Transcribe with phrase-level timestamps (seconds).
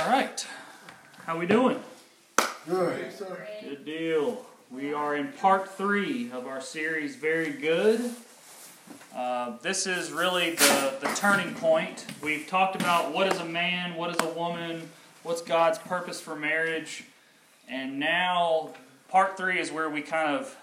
[0.00, 0.46] All right.
[1.26, 1.78] How we doing?
[2.66, 3.12] Good.
[3.62, 4.46] Good deal.
[4.70, 8.10] We are in part three of our series, Very Good.
[9.14, 12.06] Uh, this is really the, the turning point.
[12.22, 14.88] We've talked about what is a man, what is a woman,
[15.22, 17.04] what's God's purpose for marriage,
[17.68, 18.70] and now
[19.10, 20.56] part three is where we kind of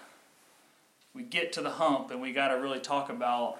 [1.14, 3.58] we get to the hump and we got to really talk about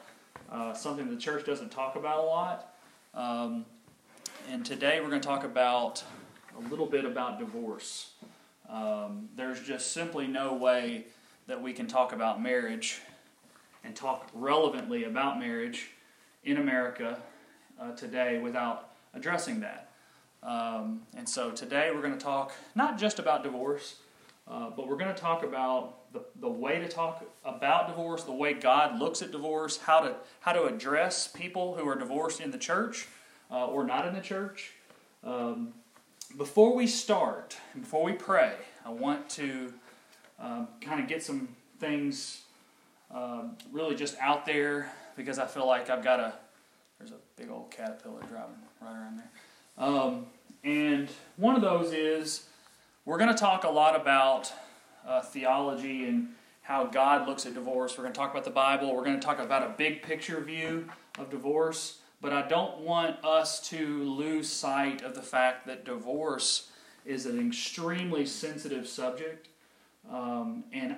[0.51, 2.75] uh, something the church doesn't talk about a lot.
[3.15, 3.65] Um,
[4.51, 6.02] and today we're going to talk about
[6.57, 8.12] a little bit about divorce.
[8.69, 11.05] Um, there's just simply no way
[11.47, 13.02] that we can talk about marriage
[13.84, 15.91] and talk relevantly about marriage
[16.45, 17.21] in America
[17.79, 19.91] uh, today without addressing that.
[20.43, 23.96] Um, and so today we're going to talk not just about divorce,
[24.46, 28.33] uh, but we're going to talk about the, the way to talk about divorce, the
[28.33, 32.51] way God looks at divorce, how to, how to address people who are divorced in
[32.51, 33.09] the church
[33.51, 34.73] uh, or not in the church.
[35.25, 35.73] Um,
[36.37, 38.54] before we start, before we pray,
[38.85, 39.73] I want to
[40.38, 41.49] um, kind of get some
[41.80, 42.43] things
[43.10, 46.35] um, really just out there because I feel like I've got a
[46.99, 49.30] there's a big old caterpillar driving right around there.
[49.79, 50.26] Um,
[50.65, 52.49] and one of those is
[53.04, 54.52] we're going to talk a lot about
[55.07, 56.29] uh, theology and
[56.63, 57.96] how God looks at divorce.
[57.96, 58.95] We're going to talk about the Bible.
[58.95, 60.88] We're going to talk about a big picture view
[61.19, 61.99] of divorce.
[62.21, 66.71] But I don't want us to lose sight of the fact that divorce
[67.05, 69.49] is an extremely sensitive subject.
[70.10, 70.97] Um, and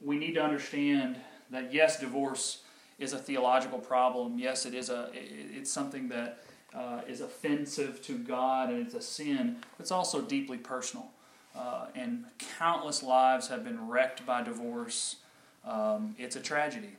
[0.00, 1.16] we need to understand
[1.50, 2.62] that, yes, divorce
[2.98, 4.38] is a theological problem.
[4.38, 6.42] Yes, it is a, it's something that
[6.74, 9.56] uh, is offensive to God and it's a sin.
[9.76, 11.08] But It's also deeply personal.
[11.56, 12.24] Uh, and
[12.58, 15.16] countless lives have been wrecked by divorce.
[15.64, 16.96] Um, it's a tragedy.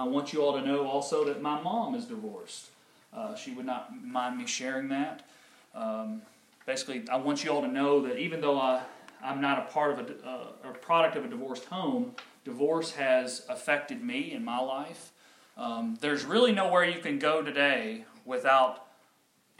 [0.00, 2.70] I want you all to know also that my mom is divorced.
[3.12, 5.26] Uh, she would not mind me sharing that.
[5.74, 6.22] Um,
[6.64, 8.80] basically, I want you all to know that even though I,
[9.22, 12.14] I'm not a part of a, uh, a product of a divorced home,
[12.46, 15.12] divorce has affected me in my life.
[15.58, 18.86] Um, there's really nowhere you can go today without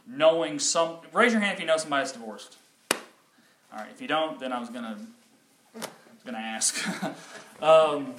[0.07, 1.01] knowing some.
[1.13, 2.57] Raise your hand if you know somebody that's divorced.
[2.93, 2.99] All
[3.79, 4.97] right, if you don't, then I was gonna
[5.75, 6.83] I was gonna ask.
[7.63, 8.15] um,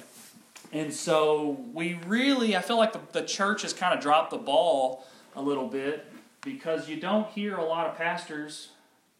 [0.72, 4.38] and so we really, I feel like the, the church has kind of dropped the
[4.38, 5.06] ball
[5.36, 6.06] a little bit
[6.42, 8.70] because you don't hear a lot of pastors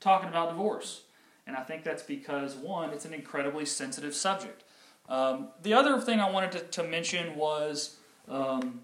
[0.01, 1.03] talking about divorce.
[1.47, 4.65] And I think that's because, one, it's an incredibly sensitive subject.
[5.09, 7.97] Um, the other thing I wanted to, to mention was
[8.29, 8.81] um,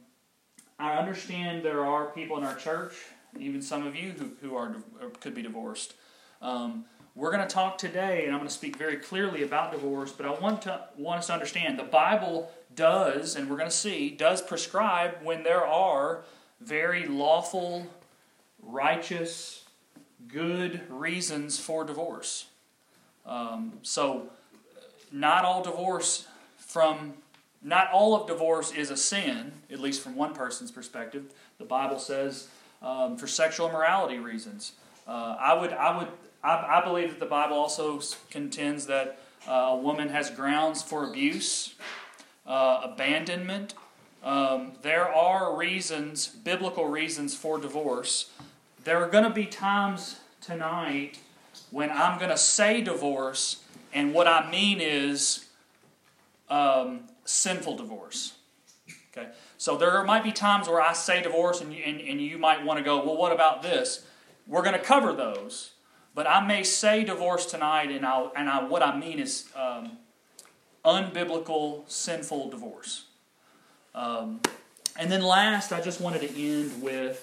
[0.79, 2.95] I understand there are people in our church,
[3.39, 4.77] even some of you who, who are
[5.21, 5.95] could be divorced.
[6.43, 10.13] Um, we're going to talk today, and I'm going to speak very clearly about divorce,
[10.13, 13.77] but I want to want us to understand the Bible does, and we're going to
[13.77, 16.23] see, does prescribe when there are
[16.61, 17.87] very lawful,
[18.63, 19.65] righteous,
[20.29, 22.47] good reasons for divorce.
[23.27, 24.31] Um, so,
[25.11, 26.27] not all divorce
[26.57, 27.15] from
[27.63, 31.33] not all of divorce is a sin, at least from one person's perspective.
[31.59, 32.49] The Bible says
[32.83, 34.73] um, for sexual immorality reasons.
[35.07, 36.09] Uh, I would, I would,
[36.43, 38.01] I, I, believe that the Bible also
[38.31, 41.75] contends that uh, a woman has grounds for abuse,
[42.47, 43.75] uh, abandonment.
[44.23, 48.31] Um, there are reasons, biblical reasons for divorce.
[48.85, 51.19] There are going to be times tonight
[51.71, 55.47] when I'm going to say divorce, and what I mean is
[56.49, 58.35] um, sinful divorce.
[59.17, 62.65] Okay, so there might be times where I say divorce, and and, and you might
[62.65, 64.05] want to go, well, what about this?
[64.47, 65.73] We're going to cover those,
[66.19, 69.93] but I may say divorce tonight, and I and I what I mean is um,
[70.85, 73.05] unbiblical, sinful divorce.
[73.95, 74.41] Um,
[74.97, 77.23] and then last, I just wanted to end with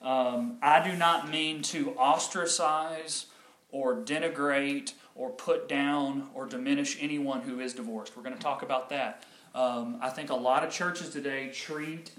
[0.00, 3.26] um, I do not mean to ostracize
[3.72, 8.16] or denigrate or put down or diminish anyone who is divorced.
[8.16, 9.24] We're going to talk about that.
[9.56, 12.12] Um, I think a lot of churches today treat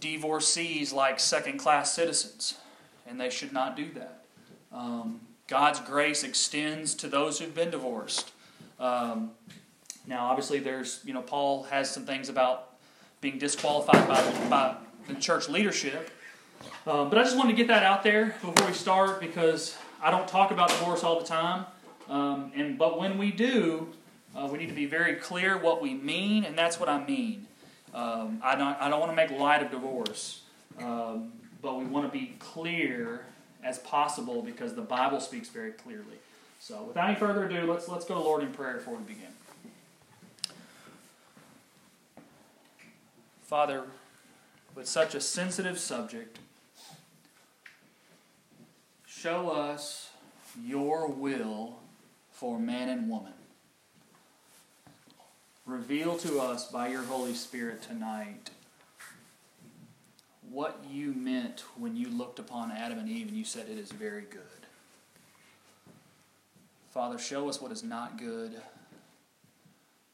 [0.00, 2.54] divorcees like second class citizens,
[3.06, 4.24] and they should not do that.
[4.72, 8.30] Um, God's grace extends to those who've been divorced.
[8.78, 9.32] Um,
[10.06, 12.76] now, obviously, there's, you know, Paul has some things about
[13.20, 14.76] being disqualified by, by
[15.08, 16.12] the church leadership.
[16.86, 20.12] Um, but I just wanted to get that out there before we start because I
[20.12, 21.66] don't talk about divorce all the time.
[22.08, 23.88] Um, and but when we do,
[24.36, 27.48] uh, we need to be very clear what we mean, and that's what I mean.
[27.92, 30.42] Um, I don't I don't want to make light of divorce,
[30.78, 33.24] um, but we want to be clear
[33.62, 36.18] as possible because the Bible speaks very clearly.
[36.58, 39.32] So, without any further ado, let's let's go to Lord in prayer before we begin.
[43.42, 43.84] Father,
[44.74, 46.38] with such a sensitive subject,
[49.06, 50.10] show us
[50.62, 51.78] your will
[52.30, 53.32] for man and woman.
[55.66, 58.50] Reveal to us by your Holy Spirit tonight
[60.50, 63.92] what you meant when you looked upon Adam and Eve and you said it is
[63.92, 64.40] very good.
[66.92, 68.60] Father, show us what is not good,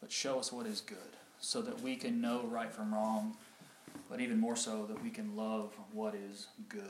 [0.00, 0.98] but show us what is good
[1.40, 3.36] so that we can know right from wrong,
[4.10, 6.80] but even more so that we can love what is good.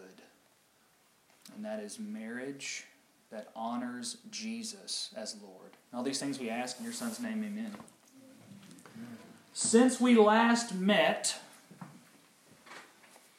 [1.54, 2.84] And that is marriage
[3.30, 5.70] that honors Jesus as Lord.
[5.92, 7.72] And all these things we ask in your Son's name, amen.
[9.52, 11.38] Since we last met,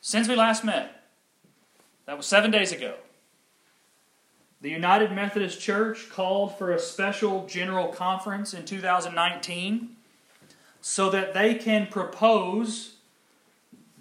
[0.08, 1.04] since we last met,
[2.06, 2.96] that was seven days ago,
[4.62, 9.98] the United Methodist Church called for a special general conference in 2019
[10.80, 12.96] so that they can propose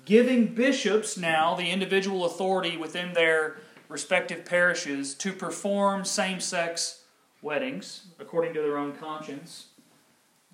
[0.05, 3.57] giving bishops now the individual authority within their
[3.89, 7.03] respective parishes to perform same sex
[7.43, 9.71] weddings according to their own conscience.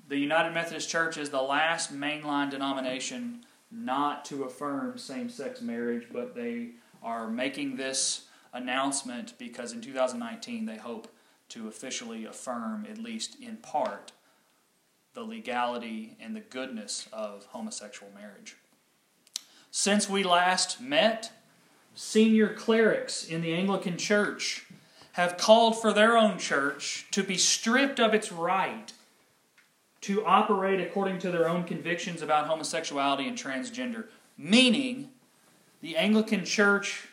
[0.08, 6.06] The United Methodist Church is the last mainline denomination not to affirm same sex marriage,
[6.12, 6.70] but they
[7.02, 11.08] are making this announcement because in 2019 they hope
[11.48, 14.12] to officially affirm, at least in part,
[15.14, 18.56] the legality and the goodness of homosexual marriage.
[19.70, 21.32] Since we last met,
[21.94, 24.66] senior clerics in the Anglican Church
[25.12, 28.92] have called for their own church to be stripped of its right
[30.02, 34.06] to operate according to their own convictions about homosexuality and transgender.
[34.36, 35.10] Meaning,
[35.80, 37.08] the Anglican Church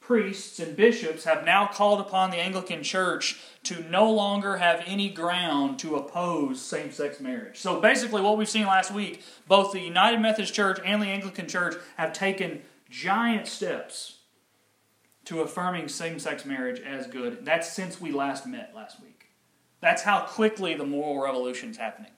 [0.00, 5.08] priests and bishops have now called upon the Anglican Church to no longer have any
[5.08, 7.58] ground to oppose same sex marriage.
[7.58, 11.46] So basically, what we've seen last week, both the United Methodist Church and the Anglican
[11.46, 14.18] Church have taken giant steps
[15.24, 17.44] to affirming same sex marriage as good.
[17.44, 19.21] That's since we last met last week.
[19.82, 22.12] That's how quickly the moral revolution is happening.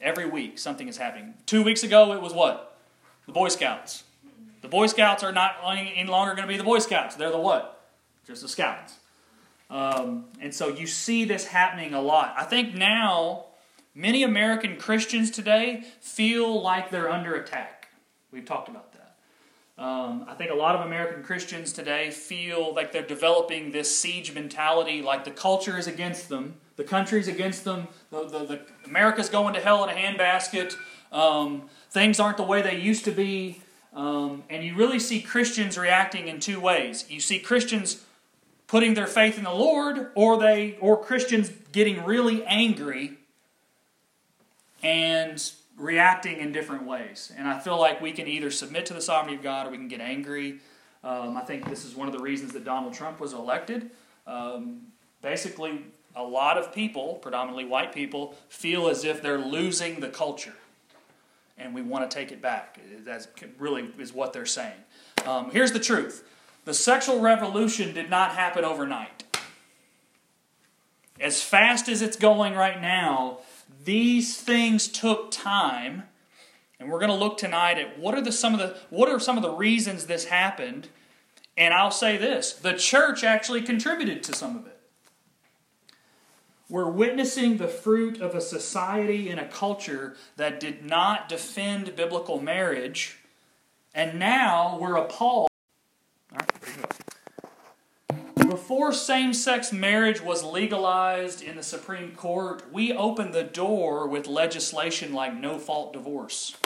[0.00, 1.34] Every week, something is happening.
[1.44, 2.78] Two weeks ago, it was what?
[3.26, 4.04] The Boy Scouts.
[4.62, 7.14] The Boy Scouts are not any longer going to be the Boy Scouts.
[7.14, 7.82] They're the what?
[8.26, 8.94] Just the Scouts.
[9.68, 12.34] Um, and so you see this happening a lot.
[12.38, 13.46] I think now
[13.94, 17.88] many American Christians today feel like they're under attack.
[18.32, 19.16] We've talked about that.
[19.76, 24.32] Um, I think a lot of American Christians today feel like they're developing this siege
[24.32, 27.88] mentality, like the culture is against them, the country's against them.
[28.10, 30.76] The, the, the America's going to hell in a handbasket.
[31.12, 33.60] Um, things aren't the way they used to be.
[33.92, 37.04] Um, and you really see Christians reacting in two ways.
[37.08, 38.04] You see Christians
[38.66, 43.18] putting their faith in the Lord, or they, or Christians getting really angry
[44.82, 45.40] and
[45.76, 47.32] reacting in different ways.
[47.36, 49.76] And I feel like we can either submit to the sovereignty of God or we
[49.76, 50.58] can get angry.
[51.02, 53.90] Um, I think this is one of the reasons that Donald Trump was elected.
[54.26, 54.88] Um,
[55.22, 55.84] basically,
[56.16, 60.54] a lot of people, predominantly white people, feel as if they're losing the culture.
[61.58, 62.78] And we want to take it back.
[63.04, 63.26] That
[63.58, 64.74] really is what they're saying.
[65.26, 66.24] Um, here's the truth
[66.64, 69.24] the sexual revolution did not happen overnight.
[71.20, 73.38] As fast as it's going right now,
[73.84, 76.04] these things took time.
[76.80, 79.20] And we're going to look tonight at what are the some of the what are
[79.20, 80.88] some of the reasons this happened.
[81.56, 84.73] And I'll say this, the church actually contributed to some of it.
[86.68, 92.40] We're witnessing the fruit of a society and a culture that did not defend biblical
[92.40, 93.18] marriage,
[93.94, 95.48] and now we're appalled.
[98.34, 104.26] Before same sex marriage was legalized in the Supreme Court, we opened the door with
[104.26, 106.56] legislation like no fault divorce.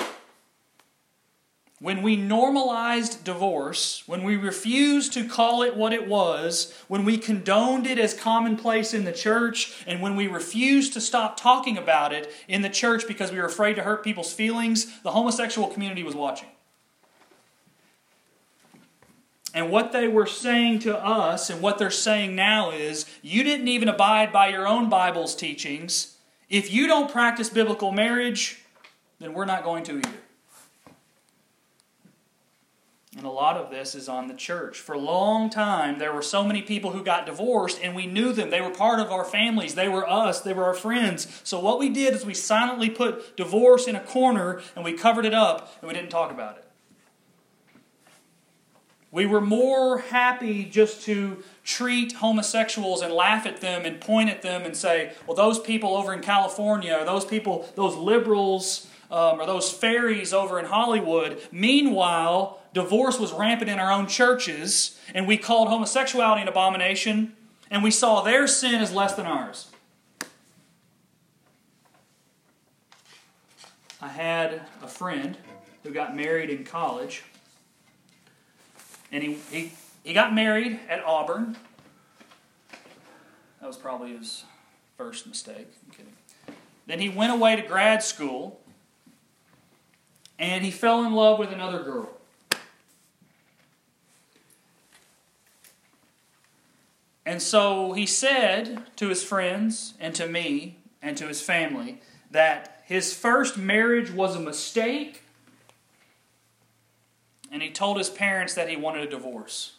[1.80, 7.16] When we normalized divorce, when we refused to call it what it was, when we
[7.16, 12.12] condoned it as commonplace in the church, and when we refused to stop talking about
[12.12, 16.02] it in the church because we were afraid to hurt people's feelings, the homosexual community
[16.02, 16.49] was watching.
[19.54, 23.68] And what they were saying to us and what they're saying now is you didn't
[23.68, 26.16] even abide by your own Bible's teachings.
[26.50, 28.62] If you don't practice biblical marriage,
[29.20, 30.27] then we're not going to either.
[33.19, 34.79] And a lot of this is on the church.
[34.79, 38.33] For a long time, there were so many people who got divorced, and we knew
[38.33, 38.51] them.
[38.51, 39.75] They were part of our families.
[39.75, 40.41] They were us.
[40.41, 41.27] They were our friends.
[41.43, 45.27] So, what we did is we silently put divorce in a corner and we covered
[45.27, 46.65] it up and we didn't talk about it.
[49.11, 54.43] We were more happy just to treat homosexuals and laugh at them and point at
[54.43, 59.41] them and say, well, those people over in California, or those people, those liberals um,
[59.41, 61.41] or those fairies over in Hollywood.
[61.50, 67.35] Meanwhile, divorce was rampant in our own churches, and we called homosexuality an abomination,
[67.71, 69.69] and we saw their sin as less than ours.
[74.00, 75.37] I had a friend
[75.83, 77.25] who got married in college,
[79.11, 79.73] and he, he,
[80.05, 81.57] he got married at Auburn.
[83.61, 84.45] That was probably his
[84.97, 85.67] first mistake.
[85.85, 86.12] I'm kidding.
[86.87, 88.61] Then he went away to grad school,
[90.38, 92.11] and he fell in love with another girl.
[97.26, 102.83] And so he said to his friends and to me and to his family that
[102.87, 105.23] his first marriage was a mistake,
[107.52, 109.75] and he told his parents that he wanted a divorce.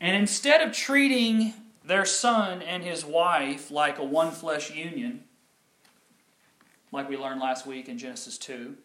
[0.00, 5.24] And instead of treating their son and his wife like a one flesh union,
[6.92, 8.76] like we learned last week in Genesis 2,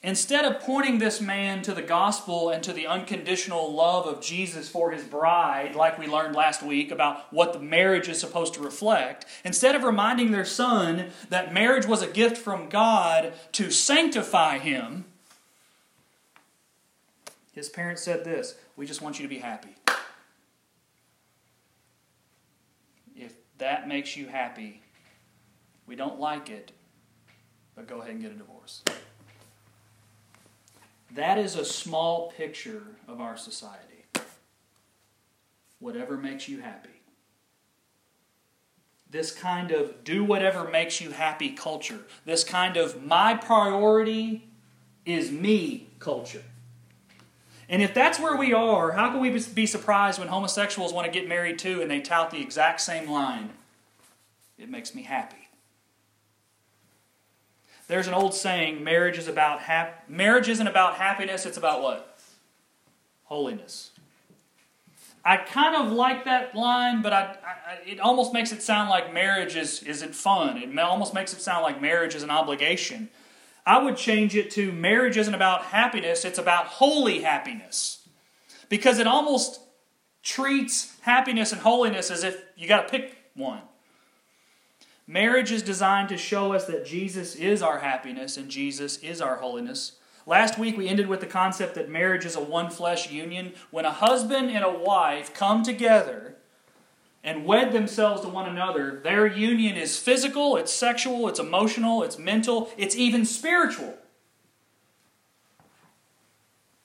[0.00, 4.68] Instead of pointing this man to the gospel and to the unconditional love of Jesus
[4.68, 8.60] for his bride, like we learned last week about what the marriage is supposed to
[8.60, 14.58] reflect, instead of reminding their son that marriage was a gift from God to sanctify
[14.58, 15.04] him,
[17.52, 19.74] his parents said this We just want you to be happy.
[23.16, 24.80] If that makes you happy,
[25.88, 26.70] we don't like it,
[27.78, 28.82] but go ahead and get a divorce.
[31.12, 34.04] That is a small picture of our society.
[35.78, 36.88] Whatever makes you happy.
[39.08, 42.00] This kind of do whatever makes you happy culture.
[42.24, 44.48] This kind of my priority
[45.06, 46.42] is me culture.
[47.68, 51.12] And if that's where we are, how can we be surprised when homosexuals want to
[51.12, 53.50] get married too and they tout the exact same line?
[54.58, 55.37] It makes me happy.
[57.88, 62.18] There's an old saying: marriage is about hap- marriage isn't about happiness; it's about what?
[63.24, 63.90] Holiness.
[65.24, 69.12] I kind of like that line, but I, I, it almost makes it sound like
[69.12, 70.58] marriage is isn't fun.
[70.58, 73.08] It almost makes it sound like marriage is an obligation.
[73.66, 78.06] I would change it to marriage isn't about happiness; it's about holy happiness,
[78.68, 79.60] because it almost
[80.22, 83.62] treats happiness and holiness as if you got to pick one.
[85.10, 89.36] Marriage is designed to show us that Jesus is our happiness and Jesus is our
[89.36, 89.92] holiness.
[90.26, 93.54] Last week we ended with the concept that marriage is a one flesh union.
[93.70, 96.36] When a husband and a wife come together
[97.24, 102.18] and wed themselves to one another, their union is physical, it's sexual, it's emotional, it's
[102.18, 103.94] mental, it's even spiritual.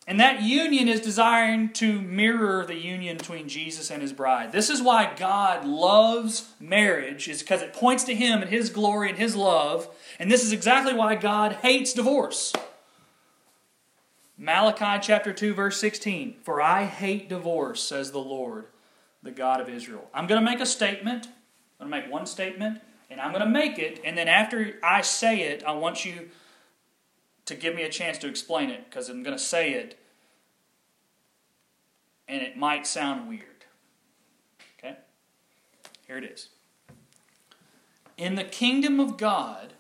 [0.06, 4.52] And that union is designed to mirror the union between Jesus and his bride.
[4.52, 9.10] This is why God loves marriage, is because it points to him and his glory
[9.10, 9.88] and his love.
[10.20, 12.52] And this is exactly why God hates divorce.
[14.38, 18.66] Malachi chapter 2, verse 16 For I hate divorce, says the Lord,
[19.22, 20.10] the God of Israel.
[20.14, 21.28] I'm going to make a statement.
[21.80, 24.02] I'm going to make one statement, and I'm going to make it.
[24.04, 26.30] And then after I say it, I want you
[27.46, 30.00] to give me a chance to explain it because I'm going to say it
[32.28, 33.66] and it might sound weird.
[34.78, 34.98] Okay?
[36.08, 36.50] Here it is.
[38.18, 39.74] In the kingdom of God,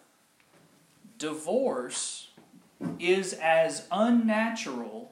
[1.17, 2.29] divorce
[2.99, 5.11] is as unnatural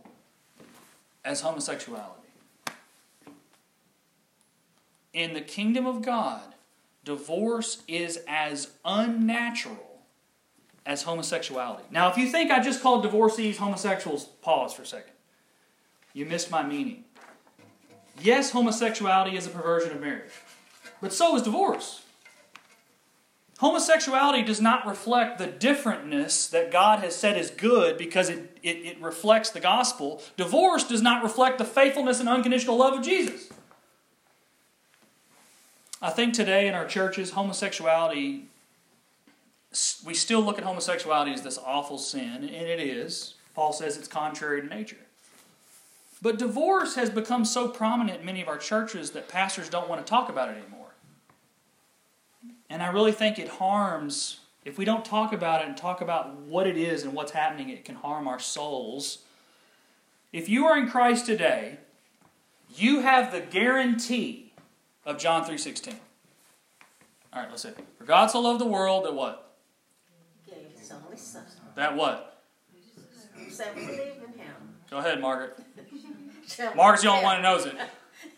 [1.24, 2.17] as homosexuality.
[5.13, 6.55] In the kingdom of God,
[7.03, 9.91] divorce is as unnatural
[10.86, 11.84] as homosexuality.
[11.92, 15.14] Now, if you think I just called divorcees homosexuals, pause for a second.
[16.14, 17.06] You missed my meaning.
[18.22, 20.32] Yes, homosexuality is a perversion of marriage,
[21.02, 22.02] but so is divorce.
[23.60, 28.78] Homosexuality does not reflect the differentness that God has said is good because it, it,
[28.78, 30.20] it, reflects the gospel.
[30.36, 33.50] Divorce does not reflect the faithfulness and unconditional love of Jesus.
[36.02, 38.48] I think today in our churches, homosexuality
[40.06, 43.36] we still look at homosexuality as this awful sin, and it is.
[43.54, 44.98] Paul says it's contrary to nature.
[46.22, 50.06] But divorce has become so prominent in many of our churches that pastors don't want
[50.06, 50.94] to talk about it anymore.
[52.70, 56.36] And I really think it harms, if we don't talk about it and talk about
[56.36, 59.20] what it is and what's happening, it can harm our souls.
[60.32, 61.78] If you are in Christ today,
[62.75, 64.54] you have the guarantee
[65.06, 65.96] of John 3.16.
[67.34, 67.72] All right, let's see.
[67.98, 69.50] For God so loved the world that what?
[71.75, 72.44] That what?
[73.50, 74.54] So believe in him.
[74.90, 75.58] Go ahead, Margaret.
[76.75, 77.75] Margaret's the only one who knows it.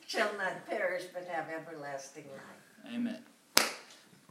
[0.08, 2.94] Shall not perish but have everlasting life.
[2.94, 3.20] Amen.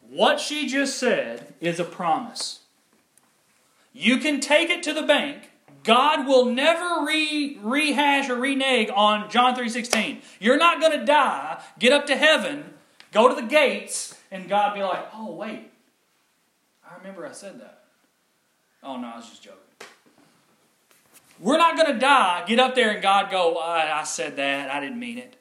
[0.09, 2.61] What she just said is a promise.
[3.93, 5.51] You can take it to the bank.
[5.85, 10.23] God will never re- rehash or renege on John 3.16.
[10.39, 12.75] You're not going to die, get up to heaven,
[13.13, 15.71] go to the gates, and God be like, oh, wait.
[16.89, 17.82] I remember I said that.
[18.83, 19.59] Oh, no, I was just joking.
[21.39, 24.71] We're not going to die, get up there, and God go, I, I said that,
[24.71, 25.37] I didn't mean it.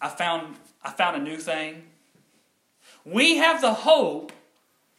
[0.00, 1.82] I found, I found a new thing.
[3.04, 4.32] We have the hope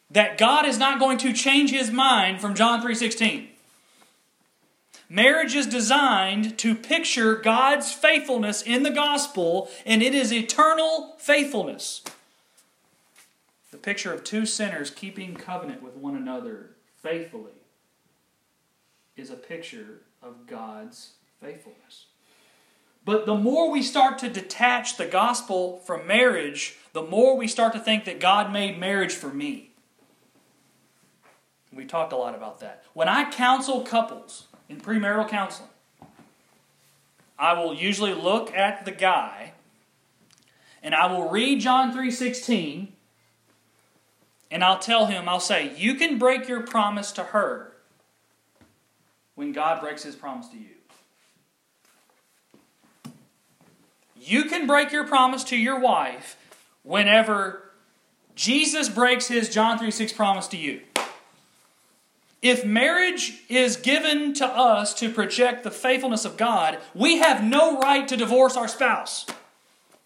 [0.09, 3.47] that God is not going to change his mind from John 3:16.
[5.07, 12.01] Marriage is designed to picture God's faithfulness in the gospel, and it is eternal faithfulness.
[13.71, 16.70] The picture of two sinners keeping covenant with one another
[17.01, 17.51] faithfully
[19.15, 22.05] is a picture of God's faithfulness.
[23.03, 27.73] But the more we start to detach the gospel from marriage, the more we start
[27.73, 29.71] to think that God made marriage for me.
[31.73, 32.83] We talked a lot about that.
[32.93, 35.69] When I counsel couples in premarital counseling,
[37.39, 39.53] I will usually look at the guy
[40.83, 42.93] and I will read John 3:16
[44.51, 47.77] and I'll tell him, I'll say, "You can break your promise to her
[49.35, 50.75] when God breaks his promise to you."
[54.15, 56.37] You can break your promise to your wife
[56.83, 57.71] whenever
[58.35, 60.81] Jesus breaks his John 3 6 promise to you.
[62.41, 67.77] If marriage is given to us to project the faithfulness of God, we have no
[67.79, 69.27] right to divorce our spouse.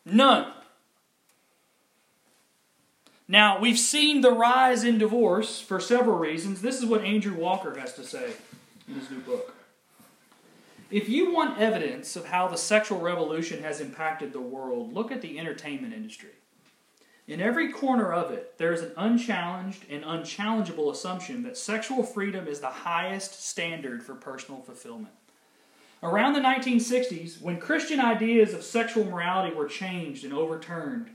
[0.06, 0.52] None.
[3.28, 6.62] Now, we've seen the rise in divorce for several reasons.
[6.62, 8.34] This is what Andrew Walker has to say
[8.88, 9.56] in his new book.
[10.92, 15.22] If you want evidence of how the sexual revolution has impacted the world, look at
[15.22, 16.30] the entertainment industry.
[17.28, 22.48] In every corner of it, there is an unchallenged and unchallengeable assumption that sexual freedom
[22.48, 25.16] is the highest standard for personal fulfillment.
[26.04, 31.10] Around the 1960s, when Christian ideas of sexual morality were changed and overturned,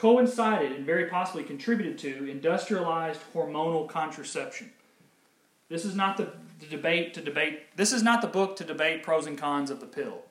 [0.00, 4.72] coincided and very possibly contributed to industrialized hormonal contraception.
[5.68, 7.76] This is not the, the debate to debate.
[7.76, 10.22] This is not the book to debate pros and cons of the pill.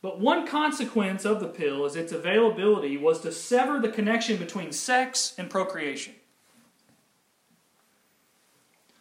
[0.00, 4.70] But one consequence of the pill is its availability was to sever the connection between
[4.70, 6.14] sex and procreation.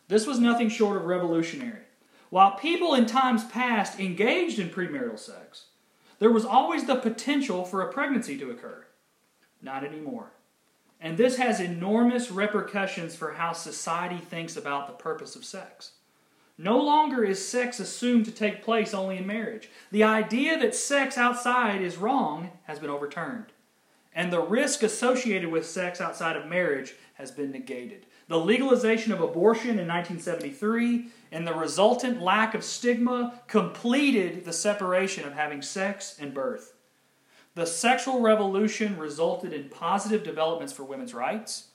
[0.07, 1.83] This was nothing short of revolutionary.
[2.31, 5.65] While people in times past engaged in premarital sex,
[6.17, 8.85] there was always the potential for a pregnancy to occur.
[9.65, 10.31] Not anymore.
[11.01, 15.93] And this has enormous repercussions for how society thinks about the purpose of sex.
[16.55, 19.69] No longer is sex assumed to take place only in marriage.
[19.91, 23.47] The idea that sex outside is wrong has been overturned.
[24.13, 28.05] And the risk associated with sex outside of marriage has been negated.
[28.27, 35.27] The legalization of abortion in 1973 and the resultant lack of stigma completed the separation
[35.27, 36.74] of having sex and birth.
[37.55, 41.69] The sexual revolution resulted in positive developments for women's rights,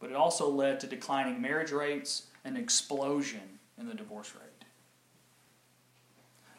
[0.00, 4.44] but it also led to declining marriage rates and explosion in the divorce rate.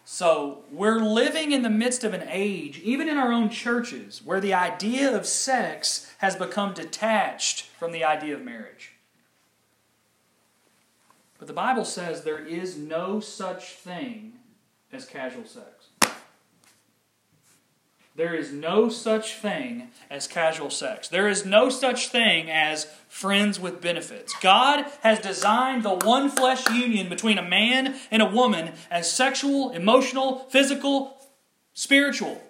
[0.05, 4.39] So, we're living in the midst of an age, even in our own churches, where
[4.39, 8.93] the idea of sex has become detached from the idea of marriage.
[11.37, 14.33] But the Bible says there is no such thing
[14.91, 15.78] as casual sex.
[18.19, 21.07] There is no such thing as casual sex.
[21.07, 24.35] There is no such thing as friends with benefits.
[24.41, 29.69] God has designed the one flesh union between a man and a woman as sexual,
[29.69, 31.17] emotional, physical,
[31.73, 32.43] spiritual,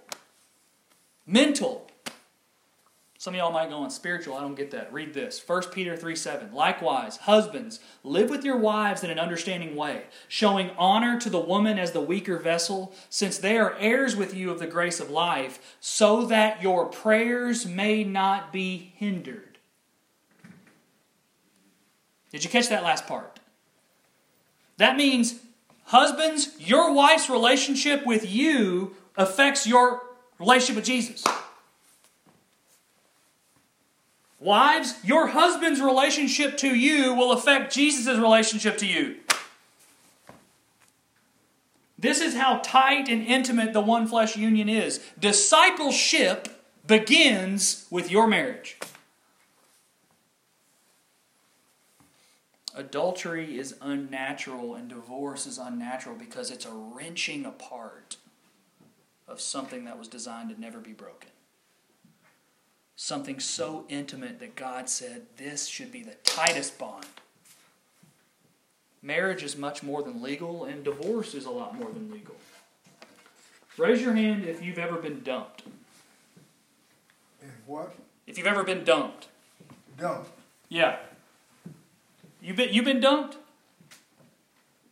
[1.27, 1.88] mental,
[3.19, 4.93] some of y'all might go on spiritual, I don't get that.
[4.93, 6.53] Read this 1 Peter 3 7.
[6.53, 11.77] Likewise, husbands, live with your wives in an understanding way, showing honor to the woman
[11.77, 15.75] as the weaker vessel, since they are heirs with you of the grace of life,
[15.81, 19.57] so that your prayers may not be hindered.
[22.31, 23.41] Did you catch that last part?
[24.77, 25.41] That means,
[25.83, 30.03] husbands, your wife's relationship with you affects your
[30.39, 31.25] relationship with Jesus.
[34.39, 39.17] Wives, your husband's relationship to you will affect Jesus' relationship to you.
[41.97, 45.01] This is how tight and intimate the one flesh union is.
[45.19, 46.47] Discipleship
[46.87, 48.77] begins with your marriage.
[52.73, 58.15] Adultery is unnatural and divorce is unnatural because it's a wrenching apart
[59.27, 61.29] of something that was designed to never be broken.
[63.01, 67.05] Something so intimate that God said this should be the tightest bond.
[69.01, 72.35] Marriage is much more than legal, and divorce is a lot more than legal.
[73.77, 75.63] Raise your hand if you've ever been dumped.
[77.41, 77.95] If what?
[78.27, 79.29] If you've ever been dumped.
[79.97, 80.29] Dumped.
[80.67, 80.97] Yeah.
[82.41, 83.37] You've been you been dumped?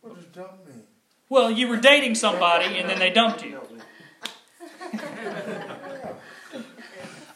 [0.00, 0.84] What does dump mean?
[1.28, 3.60] Well, you were dating somebody and then they dumped you.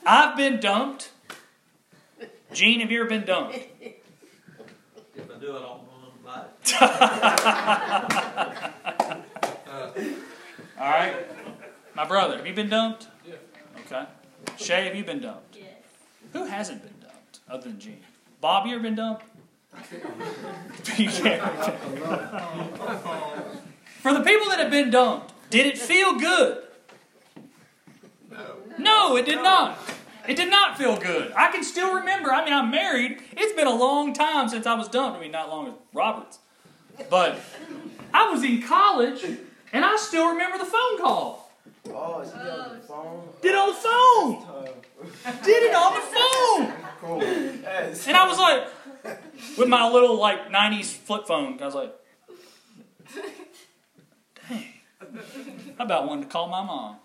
[0.05, 1.11] I've been dumped.
[2.53, 3.57] Gene, have you ever been dumped?
[3.81, 6.45] If I do, I don't want to buy
[9.99, 10.13] it.
[10.79, 11.15] All right.
[11.95, 13.07] My brother, have you been dumped?
[13.27, 13.35] Yeah.
[13.87, 14.05] Okay.
[14.59, 15.57] Shay, have you been dumped?
[15.57, 15.67] Yes.
[16.33, 18.01] Who hasn't been dumped other than Gene?
[18.41, 19.25] Bob, you ever been dumped?
[20.99, 21.43] You can't.
[24.03, 26.65] For the people that have been dumped, did it feel good?
[28.31, 29.79] No, no, it did not.
[30.29, 31.33] It did not feel good.
[31.33, 32.33] I can still remember.
[32.33, 33.21] I mean, I'm married.
[33.33, 35.19] It's been a long time since I was dumped.
[35.19, 36.39] I mean, not long as Roberts.
[37.11, 37.41] But
[38.15, 39.25] I was in college,
[39.73, 41.51] and I still remember the phone call.
[41.89, 43.29] Oh, she on the phone.
[43.41, 45.43] Did it on the phone.
[45.43, 46.73] Did it on the phone.
[47.01, 47.23] Cool.
[47.23, 48.69] And I was like,
[49.59, 51.93] with my little like '90s flip phone, I was like,
[54.49, 54.69] dang.
[55.79, 56.97] I about wanted to call my mom.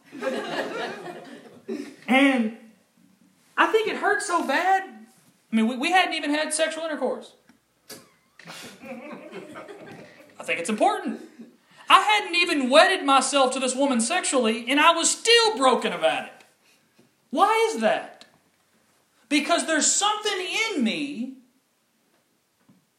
[2.08, 2.58] And
[3.57, 4.83] I think it hurt so bad.
[5.51, 7.33] I mean, we, we hadn't even had sexual intercourse.
[10.39, 11.21] I think it's important.
[11.89, 16.25] I hadn't even wedded myself to this woman sexually, and I was still broken about
[16.25, 16.43] it.
[17.29, 18.25] Why is that?
[19.29, 21.33] Because there's something in me,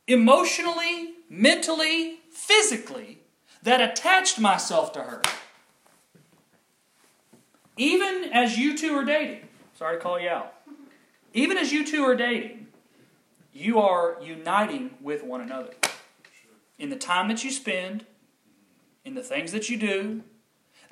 [0.06, 3.18] emotionally, mentally, physically,
[3.62, 5.22] that attached myself to her.
[7.76, 9.47] Even as you two are dating,
[9.78, 10.54] sorry to call you out,
[11.32, 12.66] even as you two are dating,
[13.52, 15.70] you are uniting with one another.
[16.80, 18.04] In the time that you spend,
[19.04, 20.24] in the things that you do,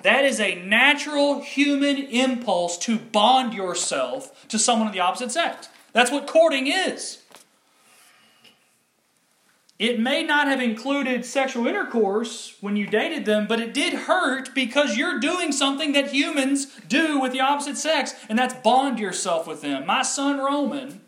[0.03, 5.67] that is a natural human impulse to bond yourself to someone of the opposite sex.
[5.91, 7.23] That's what courting is.
[9.79, 14.55] It may not have included sexual intercourse when you dated them, but it did hurt
[14.55, 19.45] because you're doing something that humans do with the opposite sex, and that's bond yourself
[19.45, 19.85] with them.
[19.85, 21.01] My son Roman,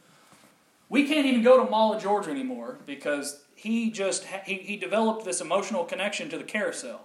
[0.88, 5.25] we can't even go to Mall of Georgia anymore because he just he, he developed
[5.25, 7.01] this emotional connection to the carousel.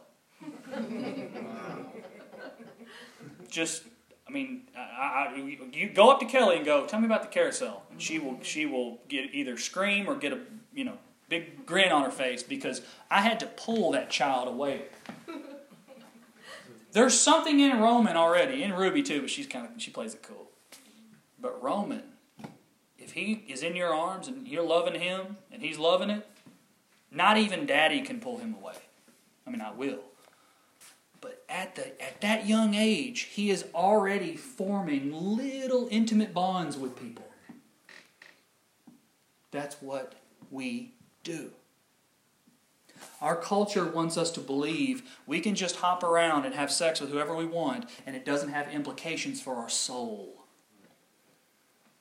[3.48, 3.84] just
[4.28, 5.36] I mean, I, I,
[5.72, 8.38] you go up to Kelly and go, "Tell me about the carousel," and she will
[8.42, 10.40] she will get either scream or get a
[10.74, 14.82] you know big grin on her face because I had to pull that child away.
[16.92, 20.22] There's something in Roman already, in Ruby too, but she's kind of she plays it
[20.22, 20.50] cool.
[21.40, 22.02] But Roman,
[22.98, 26.26] if he is in your arms and you're loving him and he's loving it,
[27.10, 28.74] not even Daddy can pull him away.
[29.46, 30.00] I mean, I will.
[31.20, 36.96] But at the at that young age, he is already forming little intimate bonds with
[36.96, 37.24] people.
[39.50, 40.14] That's what
[40.50, 40.93] we
[41.24, 41.50] do.
[43.20, 47.10] Our culture wants us to believe we can just hop around and have sex with
[47.10, 50.44] whoever we want and it doesn't have implications for our soul.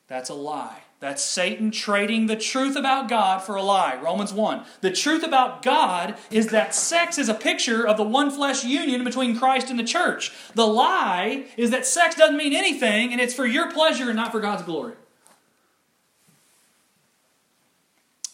[0.07, 0.81] That's a lie.
[0.99, 3.99] That's Satan trading the truth about God for a lie.
[4.01, 4.63] Romans 1.
[4.81, 9.03] The truth about God is that sex is a picture of the one flesh union
[9.03, 10.31] between Christ and the church.
[10.55, 14.31] The lie is that sex doesn't mean anything and it's for your pleasure and not
[14.31, 14.93] for God's glory.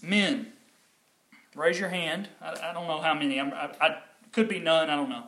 [0.02, 0.54] Men,
[1.60, 2.30] raise your hand.
[2.42, 3.40] I, I don't know how many.
[3.40, 3.98] I'm, I, I
[4.32, 4.90] could be none.
[4.90, 5.26] I don't know.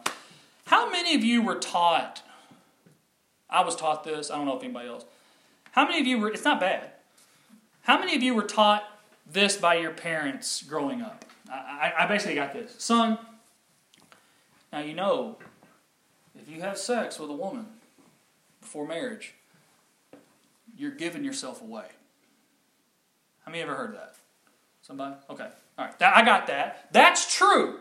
[0.66, 2.22] How many of you were taught?
[3.50, 4.32] I was taught this.
[4.32, 5.06] I don't know if anybody else.
[5.72, 6.30] How many of you were?
[6.30, 6.92] It's not bad.
[7.82, 8.84] How many of you were taught
[9.30, 11.26] this by your parents growing up?
[11.52, 13.18] I, I, basically got this, son.
[14.72, 15.38] Now you know,
[16.40, 17.66] if you have sex with a woman
[18.62, 19.34] before marriage,
[20.78, 21.88] you're giving yourself away.
[23.44, 24.16] How many ever heard that?
[24.82, 25.16] Somebody?
[25.30, 25.48] Okay.
[25.78, 26.02] All right.
[26.02, 26.90] I got that.
[26.92, 27.80] That's true.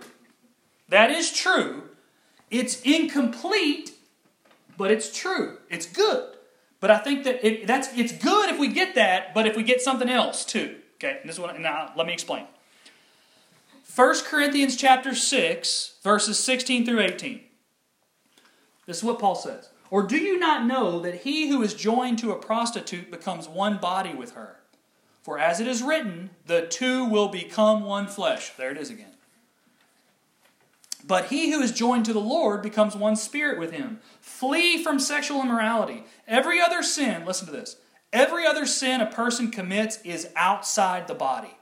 [0.88, 1.84] That is true.
[2.50, 3.92] It's incomplete,
[4.76, 5.58] but it's true.
[5.70, 6.34] It's good.
[6.80, 9.62] But I think that it, that's it's good if we get that, but if we
[9.62, 10.76] get something else too.
[10.96, 11.18] Okay.
[11.20, 12.46] And this is what now let me explain.
[13.94, 17.40] 1 Corinthians chapter 6, verses 16 through 18.
[18.86, 19.70] This is what Paul says.
[19.90, 23.78] Or do you not know that he who is joined to a prostitute becomes one
[23.78, 24.59] body with her?
[25.22, 28.52] For as it is written, the two will become one flesh.
[28.56, 29.06] There it is again.
[31.04, 34.00] But he who is joined to the Lord becomes one spirit with him.
[34.20, 36.04] Flee from sexual immorality.
[36.28, 37.76] Every other sin, listen to this,
[38.12, 41.56] Every other sin a person commits is outside the body.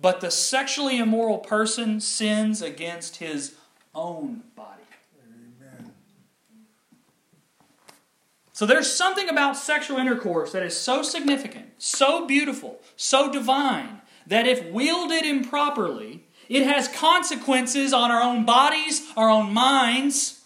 [0.00, 3.54] But the sexually immoral person sins against his
[3.94, 4.82] own body.
[5.22, 5.92] Amen.
[8.60, 14.46] So there's something about sexual intercourse that is so significant, so beautiful, so divine, that
[14.46, 20.42] if wielded improperly, it has consequences on our own bodies, our own minds,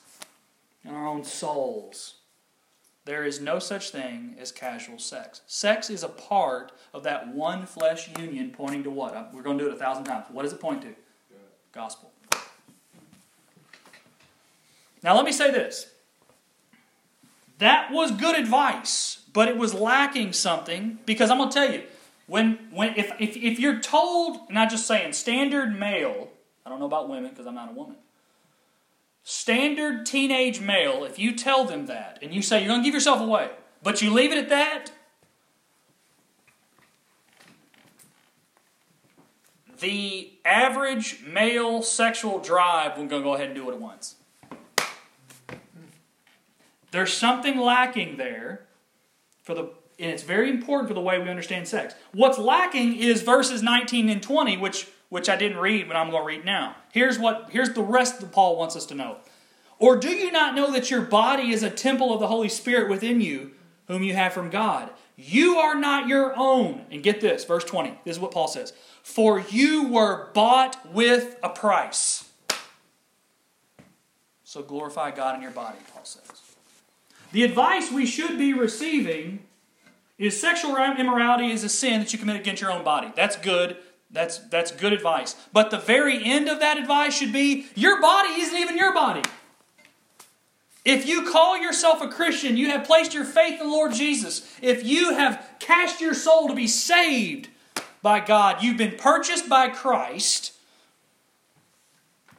[0.84, 2.18] and our own souls.
[3.04, 5.40] There is no such thing as casual sex.
[5.48, 9.16] Sex is a part of that one flesh union pointing to what?
[9.16, 10.26] Uh, We're going to do it a thousand times.
[10.30, 10.94] What does it point to?
[11.72, 12.12] Gospel.
[15.02, 15.90] Now, let me say this.
[17.64, 21.84] That was good advice, but it was lacking something because I'm going to tell you,
[22.26, 26.28] when, when, if, if, if you're told, not just saying standard male,
[26.66, 27.96] I don't know about women because I'm not a woman,
[29.22, 32.92] standard teenage male, if you tell them that and you say you're going to give
[32.92, 33.48] yourself away,
[33.82, 34.90] but you leave it at that,
[39.80, 44.16] the average male sexual drive will go go ahead and do it at once.
[46.94, 48.66] There's something lacking there
[49.42, 49.62] for the
[49.98, 51.92] and it's very important for the way we understand sex.
[52.12, 56.22] What's lacking is verses 19 and 20, which which I didn't read, but I'm going
[56.22, 56.76] to read now.
[56.92, 59.16] Here's what here's the rest that Paul wants us to know.
[59.80, 62.88] Or do you not know that your body is a temple of the Holy Spirit
[62.88, 63.50] within you,
[63.88, 64.88] whom you have from God?
[65.16, 66.86] You are not your own.
[66.92, 67.98] And get this, verse 20.
[68.04, 68.72] This is what Paul says.
[69.02, 72.30] For you were bought with a price.
[74.44, 76.43] So glorify God in your body, Paul says.
[77.34, 79.40] The advice we should be receiving
[80.18, 83.12] is sexual immorality is a sin that you commit against your own body.
[83.16, 83.76] That's good.
[84.08, 85.34] That's, that's good advice.
[85.52, 89.22] But the very end of that advice should be your body isn't even your body.
[90.84, 94.56] If you call yourself a Christian, you have placed your faith in the Lord Jesus.
[94.62, 97.48] If you have cast your soul to be saved
[98.00, 100.52] by God, you've been purchased by Christ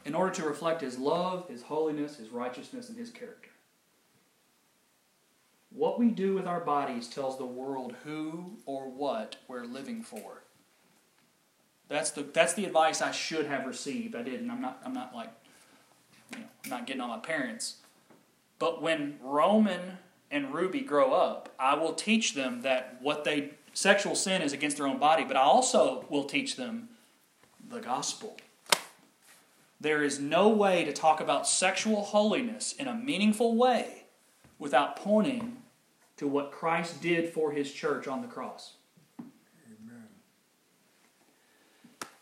[0.05, 3.49] in order to reflect His love, His holiness, His righteousness, and His character.
[5.75, 10.43] What we do with our bodies tells the world who or what we're living for.
[11.89, 14.15] That's the, that's the advice I should have received.
[14.15, 14.49] I didn't.
[14.49, 15.29] I'm not, I'm not like,
[16.31, 17.75] you know, I'm not getting on my parents.
[18.57, 19.97] But when Roman
[20.31, 24.77] and Ruby grow up, I will teach them that what they sexual sin is against
[24.77, 26.87] their own body, but I also will teach them
[27.69, 28.37] the gospel.
[29.81, 34.05] There is no way to talk about sexual holiness in a meaningful way
[34.57, 35.57] without pointing
[36.17, 38.73] to what Christ did for his church on the cross.
[39.19, 40.05] Amen.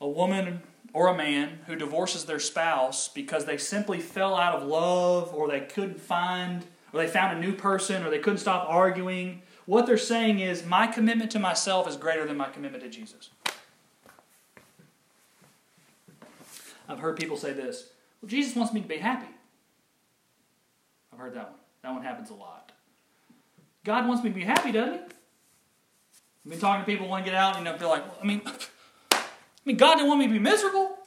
[0.02, 0.62] A woman
[0.94, 5.48] or a man who divorces their spouse because they simply fell out of love or
[5.48, 9.86] they couldn't find or they found a new person or they couldn't stop arguing what
[9.86, 13.30] they're saying is my commitment to myself is greater than my commitment to jesus
[16.88, 17.90] i've heard people say this
[18.22, 19.34] well jesus wants me to be happy
[21.12, 22.73] i've heard that one that one happens a lot
[23.84, 27.32] god wants me to be happy doesn't he i've been talking to people want to
[27.32, 28.41] get out and you know, they're like i mean
[29.65, 30.98] I mean, God didn't want me to be miserable.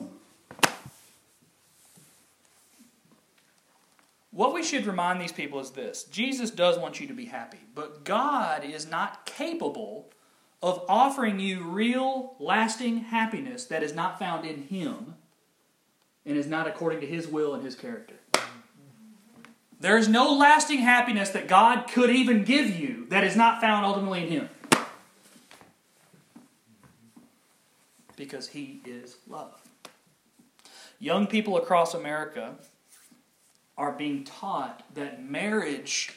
[4.31, 7.61] What we should remind these people is this Jesus does want you to be happy,
[7.75, 10.11] but God is not capable
[10.63, 15.17] of offering you real, lasting happiness that is not found in Him
[16.25, 18.17] and is not according to His will and His character.
[19.79, 23.85] There is no lasting happiness that God could even give you that is not found
[23.85, 24.49] ultimately in Him.
[28.17, 29.61] because he is love.
[30.99, 32.55] Young people across America
[33.77, 36.11] are being taught that marriage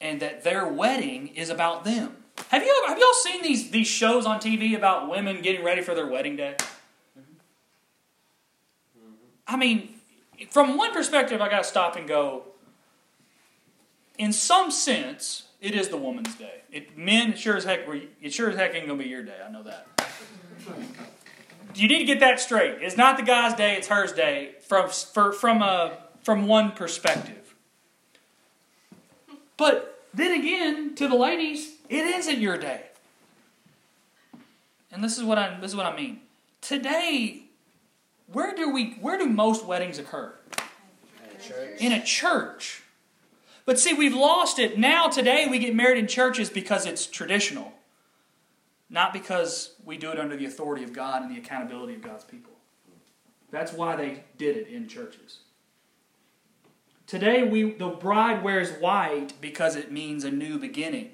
[0.00, 2.16] and that their wedding is about them.
[2.48, 5.94] Have you have y'all seen these these shows on TV about women getting ready for
[5.94, 6.56] their wedding day?
[7.18, 7.32] Mm-hmm.
[9.46, 9.95] I mean,
[10.50, 12.44] from one perspective, I got to stop and go.
[14.18, 16.62] In some sense, it is the woman's day.
[16.70, 17.80] It, men, sure as heck,
[18.22, 19.36] it sure as heck ain't gonna be your day.
[19.46, 19.86] I know that.
[21.74, 22.78] You need to get that straight.
[22.80, 24.54] It's not the guy's day; it's hers day.
[24.60, 27.54] From for, from a from one perspective.
[29.56, 32.82] But then again, to the ladies, it isn't your day.
[34.90, 36.20] And this is what I this is what I mean.
[36.60, 37.45] Today,
[38.32, 40.34] where do we where do most weddings occur?
[41.78, 42.82] In a church.
[43.64, 44.78] But see, we've lost it.
[44.78, 47.72] Now today we get married in churches because it's traditional.
[48.88, 52.24] Not because we do it under the authority of God and the accountability of God's
[52.24, 52.52] people.
[53.50, 55.40] That's why they did it in churches.
[57.06, 61.10] Today, we, the bride wears white because it means a new beginning,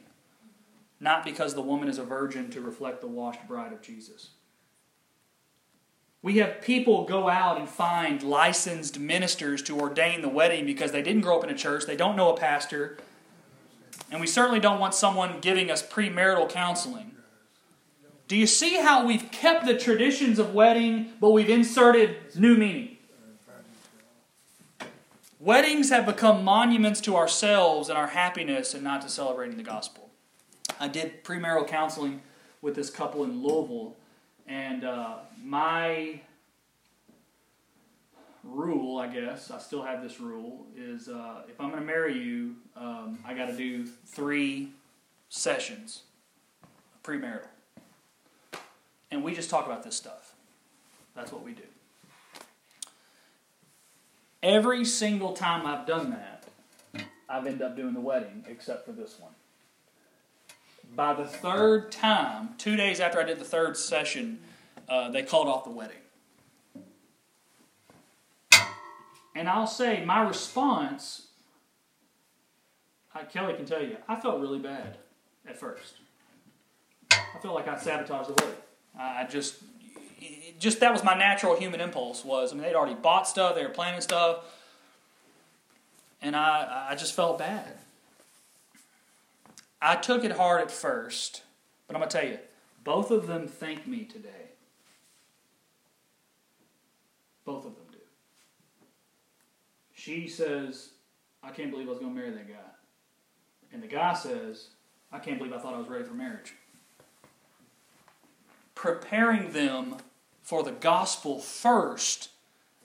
[1.00, 4.30] not because the woman is a virgin to reflect the washed bride of Jesus.
[6.22, 11.02] We have people go out and find licensed ministers to ordain the wedding because they
[11.02, 12.96] didn't grow up in a church, they don't know a pastor,
[14.10, 17.12] and we certainly don't want someone giving us premarital counseling.
[18.28, 22.96] Do you see how we've kept the traditions of wedding, but we've inserted new meaning?
[25.40, 30.10] Weddings have become monuments to ourselves and our happiness and not to celebrating the gospel.
[30.78, 32.22] I did premarital counseling
[32.60, 33.96] with this couple in Louisville,
[34.46, 36.20] and uh, my
[38.44, 42.18] rule, I guess, I still have this rule, is uh, if I'm going to marry
[42.18, 44.70] you, um, I got to do three
[45.28, 46.02] sessions
[47.04, 47.46] premarital.
[49.10, 50.34] And we just talk about this stuff.
[51.14, 51.62] That's what we do.
[54.42, 56.44] Every single time I've done that,
[57.28, 59.32] I've ended up doing the wedding, except for this one.
[60.94, 64.40] By the third time, two days after I did the third session,
[64.88, 65.96] uh, they called off the wedding.
[69.34, 71.28] And I'll say my response,
[73.14, 74.98] I, Kelly can tell you, I felt really bad
[75.48, 75.94] at first.
[77.10, 78.60] I felt like I sabotaged the wedding.
[78.98, 79.54] I just,
[80.58, 82.24] just that was my natural human impulse.
[82.24, 84.44] Was I mean they'd already bought stuff, they were planning stuff,
[86.20, 87.78] and I, I just felt bad.
[89.82, 91.42] I took it hard at first,
[91.86, 92.38] but I'm gonna tell you,
[92.84, 94.52] both of them thank me today.
[97.44, 97.98] Both of them do.
[99.92, 100.90] She says,
[101.42, 102.54] I can't believe I was going to marry that guy.
[103.72, 104.68] And the guy says,
[105.10, 106.54] I can't believe I thought I was ready for marriage.
[108.74, 109.96] Preparing them
[110.42, 112.30] for the gospel first,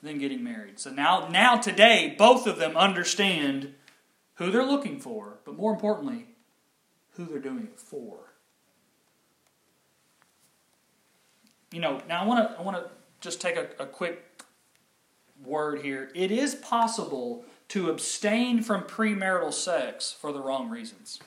[0.02, 0.80] then getting married.
[0.80, 3.74] So now, now today, both of them understand
[4.36, 6.27] who they're looking for, but more importantly,
[7.18, 8.34] who they're doing it for.
[11.72, 14.44] You know, now I want to I want to just take a, a quick
[15.44, 16.10] word here.
[16.16, 21.20] It is possible to abstain from premarital sex for the wrong reasons.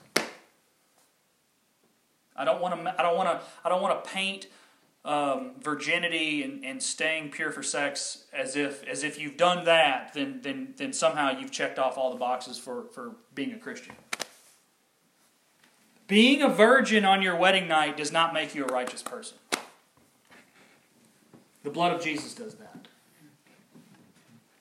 [2.35, 2.95] I don't want to.
[2.99, 3.47] I don't want to.
[3.65, 4.47] I don't want to paint
[5.05, 10.15] um, virginity and, and staying pure for sex as if as if you've done that,
[10.15, 13.95] then then then somehow you've checked off all the boxes for for being a Christian.
[16.11, 19.39] Being a virgin on your wedding night does not make you a righteous person.
[21.63, 22.89] The blood of Jesus does that.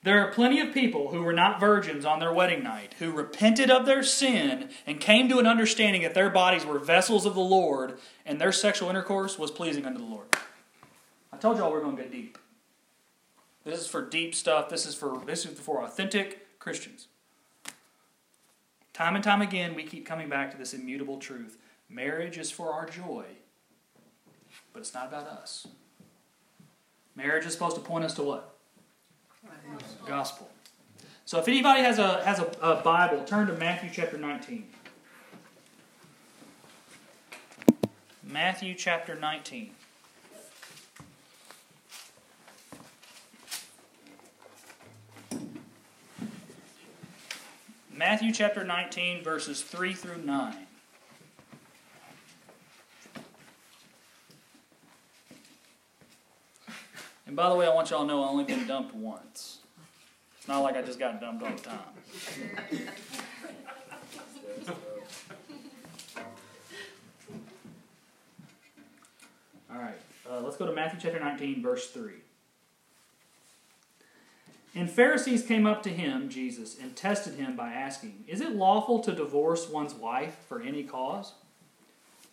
[0.03, 3.71] There are plenty of people who were not virgins on their wedding night who repented
[3.71, 7.39] of their sin and came to an understanding that their bodies were vessels of the
[7.39, 10.27] Lord and their sexual intercourse was pleasing unto the Lord.
[11.33, 12.38] I told y'all we're going to get deep.
[13.63, 14.69] This is for deep stuff.
[14.69, 17.07] This is for this is for authentic Christians.
[18.99, 21.57] Time and time again, we keep coming back to this immutable truth.
[21.88, 23.23] Marriage is for our joy,
[24.73, 25.65] but it's not about us.
[27.15, 28.57] Marriage is supposed to point us to what?
[30.05, 30.49] Gospel.
[31.23, 34.67] So if anybody has a has a, a Bible, turn to Matthew chapter 19.
[38.21, 39.71] Matthew chapter 19.
[47.99, 50.55] Matthew chapter 19, verses 3 through 9.
[57.27, 59.57] And by the way, I want y'all to know I've only been dumped once.
[60.38, 61.79] It's not like I just got dumped all the time.
[69.69, 69.99] All right,
[70.31, 72.13] uh, let's go to Matthew chapter 19, verse 3.
[74.75, 78.99] And Pharisees came up to him, Jesus, and tested him by asking, Is it lawful
[78.99, 81.34] to divorce one's wife for any cause?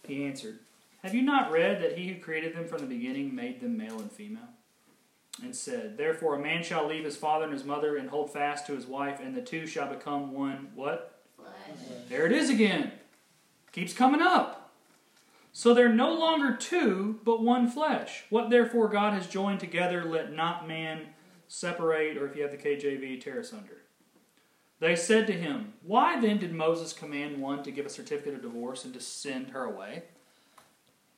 [0.06, 0.58] He answered,
[1.02, 3.98] Have you not read that he who created them from the beginning made them male
[3.98, 4.50] and female?
[5.42, 8.66] And said, Therefore a man shall leave his father and his mother and hold fast
[8.66, 11.22] to his wife, and the two shall become one what?
[11.36, 11.78] Flesh.
[12.08, 12.92] There it is again.
[13.72, 14.72] Keeps coming up.
[15.52, 18.24] So they're no longer two, but one flesh.
[18.28, 21.06] What therefore God has joined together, let not man
[21.48, 23.82] separate, or if you have the KJV, tear asunder.
[24.78, 28.42] They said to him, Why then did Moses command one to give a certificate of
[28.42, 30.04] divorce and to send her away?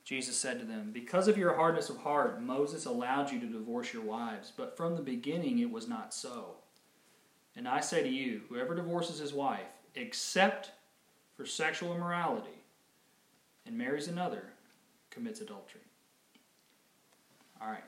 [0.05, 3.93] Jesus said to them, Because of your hardness of heart, Moses allowed you to divorce
[3.93, 6.55] your wives, but from the beginning it was not so.
[7.55, 10.71] And I say to you, whoever divorces his wife, except
[11.35, 12.63] for sexual immorality,
[13.65, 14.45] and marries another,
[15.09, 15.81] commits adultery.
[17.61, 17.83] All right.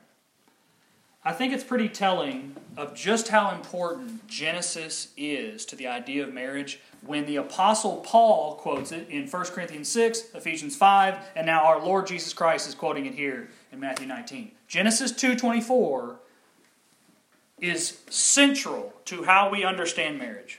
[1.24, 6.34] I think it's pretty telling of just how important Genesis is to the idea of
[6.34, 11.64] marriage when the apostle Paul quotes it in 1 Corinthians 6, Ephesians 5, and now
[11.64, 14.50] our Lord Jesus Christ is quoting it here in Matthew 19.
[14.66, 16.16] Genesis 2:24
[17.60, 20.58] is central to how we understand marriage.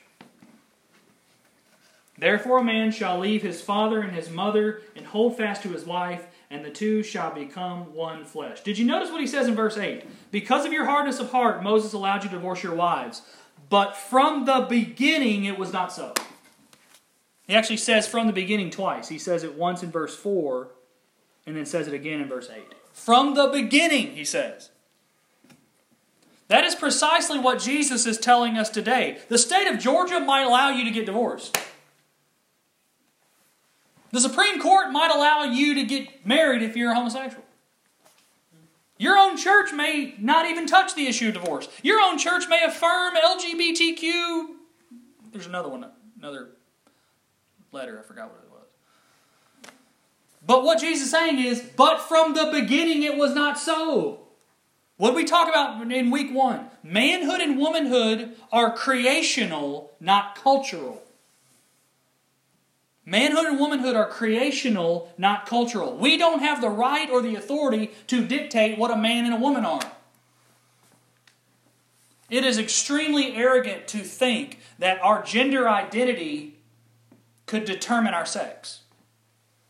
[2.17, 5.83] Therefore a man shall leave his father and his mother and hold fast to his
[5.83, 8.61] wife and the two shall become one flesh.
[8.61, 10.05] Did you notice what he says in verse 8?
[10.29, 13.23] Because of your hardness of heart, Moses allowed you to divorce your wives.
[13.69, 16.13] But from the beginning, it was not so.
[17.47, 19.09] He actually says from the beginning twice.
[19.09, 20.69] He says it once in verse 4,
[21.47, 22.63] and then says it again in verse 8.
[22.93, 24.69] From the beginning, he says.
[26.49, 29.17] That is precisely what Jesus is telling us today.
[29.27, 31.57] The state of Georgia might allow you to get divorced.
[34.13, 37.43] The Supreme Court might allow you to get married if you're a homosexual.
[38.99, 41.67] Your own church may not even touch the issue of divorce.
[41.81, 44.45] Your own church may affirm LGBTQ.
[45.31, 45.89] There's another one,
[46.19, 46.49] another
[47.71, 49.71] letter, I forgot what it was.
[50.45, 54.27] But what Jesus is saying is, but from the beginning it was not so.
[54.97, 56.67] What we talk about in week one?
[56.83, 61.02] Manhood and womanhood are creational, not cultural.
[63.05, 65.97] Manhood and womanhood are creational, not cultural.
[65.97, 69.39] We don't have the right or the authority to dictate what a man and a
[69.39, 69.91] woman are.
[72.29, 76.57] It is extremely arrogant to think that our gender identity
[77.45, 78.81] could determine our sex.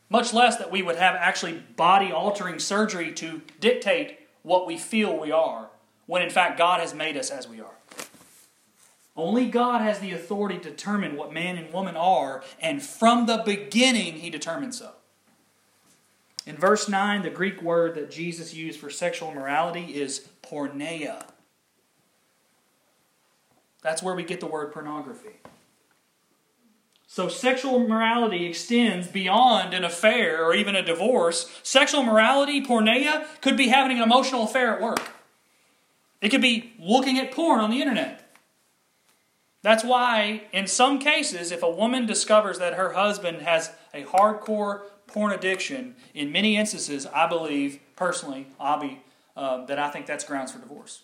[0.09, 5.17] Much less that we would have actually body altering surgery to dictate what we feel
[5.17, 5.69] we are,
[6.05, 7.73] when in fact God has made us as we are.
[9.15, 13.43] Only God has the authority to determine what man and woman are, and from the
[13.45, 14.91] beginning, He determined so.
[16.45, 21.25] In verse 9, the Greek word that Jesus used for sexual immorality is porneia.
[23.81, 25.37] That's where we get the word pornography.
[27.05, 31.47] So, sexual morality extends beyond an affair or even a divorce.
[31.61, 35.11] Sexual morality, porneia, could be having an emotional affair at work.
[36.21, 38.22] It could be looking at porn on the internet.
[39.63, 44.81] That's why, in some cases, if a woman discovers that her husband has a hardcore
[45.07, 49.01] porn addiction, in many instances, I believe, personally, Abby,
[49.37, 51.03] uh, that I think that's grounds for divorce.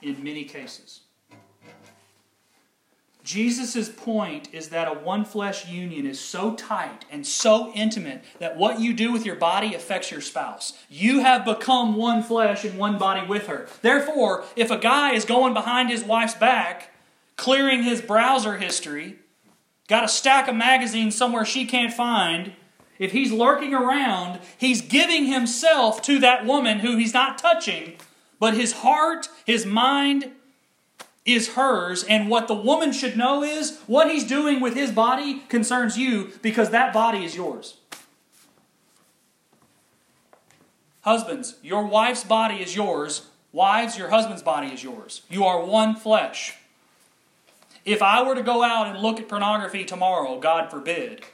[0.00, 1.00] In many cases.
[3.26, 8.56] Jesus' point is that a one flesh union is so tight and so intimate that
[8.56, 10.74] what you do with your body affects your spouse.
[10.88, 13.66] You have become one flesh and one body with her.
[13.82, 16.92] Therefore, if a guy is going behind his wife's back,
[17.34, 19.16] clearing his browser history,
[19.88, 22.52] got a stack of magazines somewhere she can't find,
[23.00, 27.94] if he's lurking around, he's giving himself to that woman who he's not touching,
[28.38, 30.30] but his heart, his mind,
[31.26, 35.40] is hers, and what the woman should know is what he's doing with his body
[35.48, 37.78] concerns you because that body is yours.
[41.02, 43.26] Husbands, your wife's body is yours.
[43.52, 45.22] Wives, your husband's body is yours.
[45.28, 46.56] You are one flesh.
[47.84, 51.24] If I were to go out and look at pornography tomorrow, God forbid,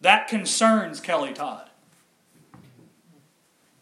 [0.00, 1.70] that concerns Kelly Todd.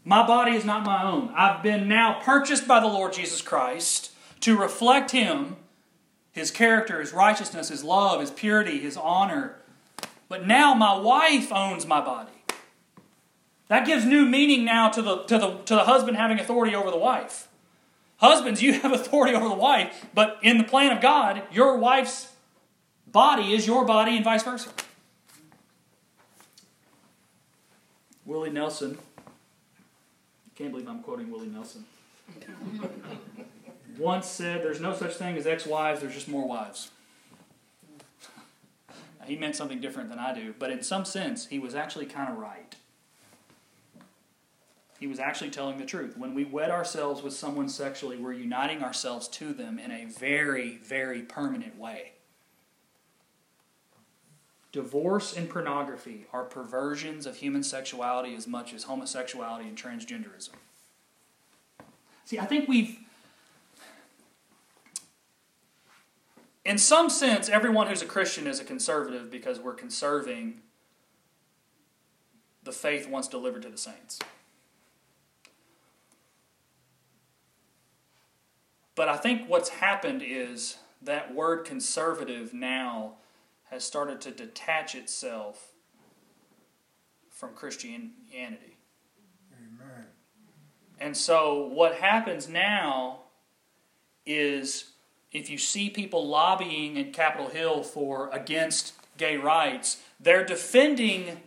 [0.04, 1.32] My body is not my own.
[1.36, 4.11] I've been now purchased by the Lord Jesus Christ
[4.42, 5.56] to reflect Him,
[6.30, 9.56] His character, His righteousness, His love, His purity, His honor.
[10.28, 12.30] But now my wife owns my body.
[13.68, 16.90] That gives new meaning now to the, to, the, to the husband having authority over
[16.90, 17.48] the wife.
[18.18, 22.32] Husbands, you have authority over the wife, but in the plan of God, your wife's
[23.06, 24.70] body is your body and vice versa.
[28.24, 28.98] Willie Nelson.
[30.54, 31.84] Can't believe I'm quoting Willie Nelson
[33.98, 36.90] once said there's no such thing as ex wives, there's just more wives.
[39.26, 42.32] he meant something different than I do, but in some sense, he was actually kind
[42.32, 42.74] of right.
[44.98, 46.16] He was actually telling the truth.
[46.16, 50.76] When we wed ourselves with someone sexually, we're uniting ourselves to them in a very,
[50.76, 52.12] very permanent way.
[54.70, 60.50] Divorce and pornography are perversions of human sexuality as much as homosexuality and transgenderism.
[62.24, 62.98] See, I think we've
[66.64, 70.60] in some sense, everyone who's a Christian is a conservative because we're conserving
[72.62, 74.20] the faith once delivered to the saints.
[78.94, 83.14] But I think what's happened is that word conservative now
[83.70, 85.72] has started to detach itself
[87.30, 88.76] from Christianity.
[89.58, 90.06] Amen.
[91.00, 93.20] And so what happens now
[94.24, 94.91] is
[95.32, 101.40] if you see people lobbying in Capitol Hill for against gay rights, they're defending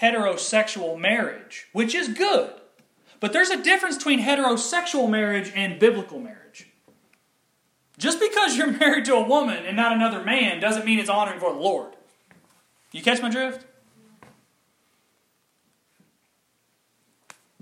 [0.00, 2.52] heterosexual marriage, which is good.
[3.20, 6.68] But there's a difference between heterosexual marriage and biblical marriage.
[7.98, 11.40] Just because you're married to a woman and not another man doesn't mean it's honoring
[11.40, 11.94] for the Lord.
[12.92, 13.66] You catch my drift?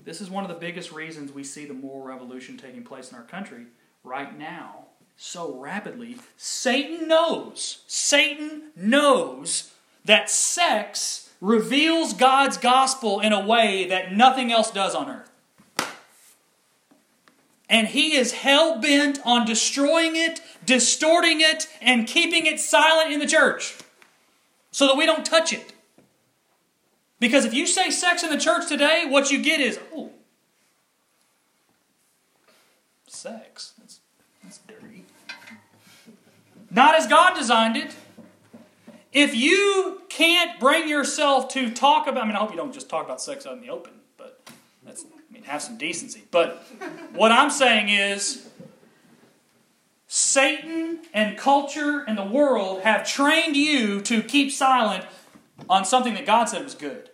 [0.02, 3.18] This is one of the biggest reasons we see the moral revolution taking place in
[3.18, 3.66] our country
[4.02, 4.79] right now
[5.22, 6.16] so rapidly.
[6.38, 9.70] Satan knows, Satan knows
[10.02, 15.30] that sex reveals God's gospel in a way that nothing else does on earth.
[17.68, 23.20] And he is hell bent on destroying it, distorting it, and keeping it silent in
[23.20, 23.76] the church
[24.72, 25.74] so that we don't touch it.
[27.20, 30.10] Because if you say sex in the church today, what you get is, oh,
[33.06, 33.74] sex.
[36.70, 37.94] Not as God designed it.
[39.12, 42.88] If you can't bring yourself to talk about, I mean, I hope you don't just
[42.88, 44.48] talk about sex out in the open, but
[44.84, 46.22] that's, I mean, have some decency.
[46.30, 46.64] But
[47.12, 48.48] what I'm saying is,
[50.06, 55.04] Satan and culture and the world have trained you to keep silent
[55.68, 57.10] on something that God said was good.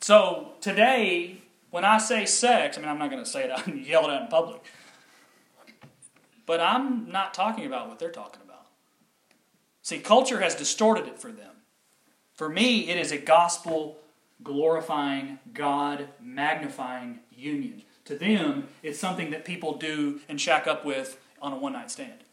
[0.00, 1.37] So today,
[1.70, 4.04] when I say sex, I mean, I'm not going to say it out and yell
[4.04, 4.62] it out in public.
[6.46, 8.66] But I'm not talking about what they're talking about.
[9.82, 11.56] See, culture has distorted it for them.
[12.32, 13.98] For me, it is a gospel
[14.42, 17.82] glorifying, God magnifying union.
[18.06, 21.90] To them, it's something that people do and shack up with on a one night
[21.90, 22.24] stand.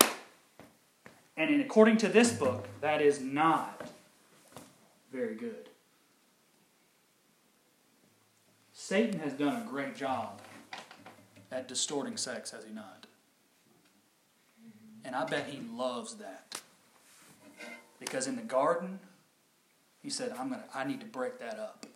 [1.35, 3.89] And in, according to this book, that is not
[5.11, 5.69] very good.
[8.87, 10.39] Satan has done a great job
[11.51, 13.07] at distorting sex, has he not?
[15.03, 16.61] And I bet he loves that.
[17.99, 18.99] Because in the garden,
[20.03, 21.87] he said, I'm gonna I need to break that up.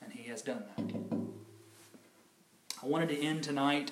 [0.00, 0.94] And he has done that.
[2.84, 3.90] I wanted to end tonight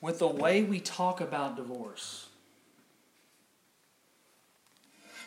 [0.00, 2.30] with the way we talk about divorce.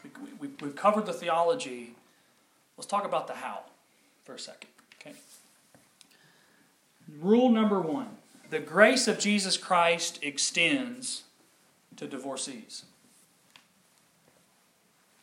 [0.04, 0.10] We,
[0.42, 1.94] we, we've covered the theology.
[2.76, 3.62] Let's talk about the how
[4.28, 4.70] for a second.
[5.00, 5.16] Okay.
[7.20, 8.10] Rule number one
[8.50, 11.24] the grace of Jesus Christ extends
[11.96, 12.84] to divorcees.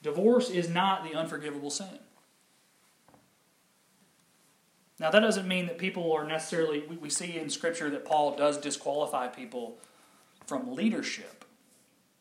[0.03, 1.99] Divorce is not the unforgivable sin.
[5.01, 8.37] Now, that doesn't mean that people are necessarily, we, we see in Scripture that Paul
[8.37, 9.79] does disqualify people
[10.47, 11.45] from leadership,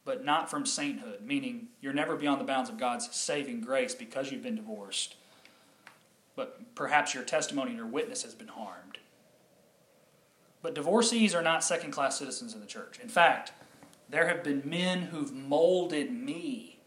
[0.05, 4.31] but not from sainthood, meaning you're never beyond the bounds of God's saving grace because
[4.31, 5.15] you've been divorced,
[6.35, 8.97] but perhaps your testimony and your witness has been harmed.
[10.61, 12.99] But divorcees are not second class citizens in the church.
[13.01, 13.51] In fact,
[14.09, 16.79] there have been men who've molded me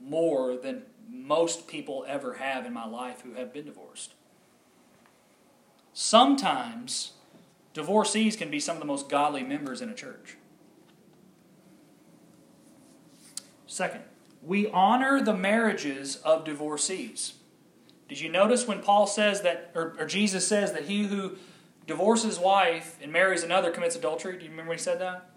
[0.00, 4.14] more than most people ever have in my life who have been divorced.
[5.92, 7.12] Sometimes
[7.72, 10.36] divorcees can be some of the most godly members in a church.
[13.66, 14.02] Second,
[14.42, 17.34] we honor the marriages of divorcees.
[18.14, 21.32] Did you notice when Paul says that, or, or Jesus says that he who
[21.84, 24.36] divorces wife and marries another commits adultery?
[24.38, 25.30] Do you remember when he said that?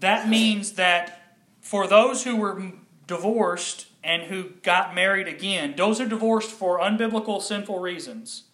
[0.00, 2.72] That means that for those who were
[3.06, 8.44] divorced and who got married again, those are divorced for unbiblical, sinful reasons,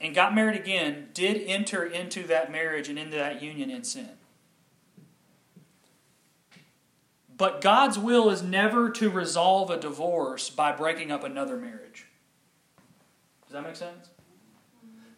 [0.00, 4.15] and got married again, did enter into that marriage and into that union in sin.
[7.36, 12.06] But God's will is never to resolve a divorce by breaking up another marriage.
[13.44, 14.08] Does that make sense?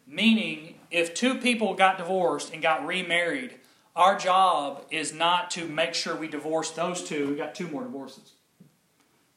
[0.06, 3.54] Meaning, if two people got divorced and got remarried,
[3.94, 7.28] our job is not to make sure we divorce those two.
[7.28, 8.32] We got two more divorces.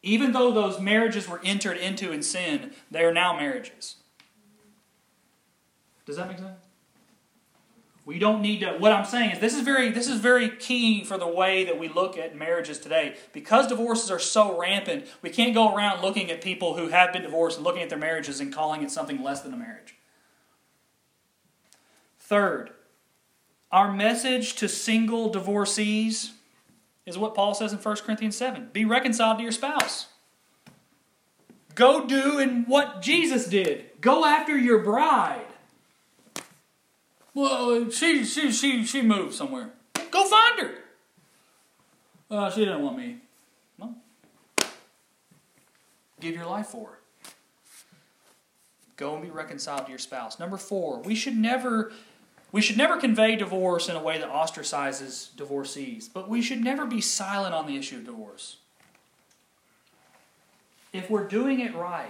[0.02, 3.98] Even though those marriages were entered into in sin, they are now marriages.
[6.06, 6.61] Does that make sense?
[8.12, 11.06] We don't need to what I'm saying is this is very this is very key
[11.06, 13.16] for the way that we look at marriages today.
[13.32, 17.22] Because divorces are so rampant, we can't go around looking at people who have been
[17.22, 19.96] divorced and looking at their marriages and calling it something less than a marriage.
[22.20, 22.72] Third,
[23.72, 26.34] our message to single divorcees
[27.06, 30.08] is what Paul says in 1 Corinthians 7 be reconciled to your spouse.
[31.76, 33.86] Go do in what Jesus did.
[34.02, 35.46] Go after your bride.
[37.34, 39.72] Well, she she she she moved somewhere.
[40.12, 40.76] Go find her.
[42.30, 43.18] Well, she didn't want me.
[43.78, 43.96] Well,
[46.20, 47.00] give your life for her.
[48.98, 50.40] Go and be reconciled to your spouse.
[50.40, 51.92] Number four, we should never
[52.52, 56.86] we should never convey divorce in a way that ostracizes divorcees, but we should never
[56.86, 58.58] be silent on the issue of divorce.
[60.92, 62.10] If we're doing it right,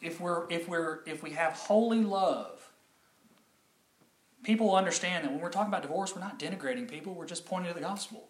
[0.00, 2.61] if we're if we're if we have holy love,
[4.42, 7.72] people understand that when we're talking about divorce, we're not denigrating people, we're just pointing
[7.72, 8.28] to the gospel.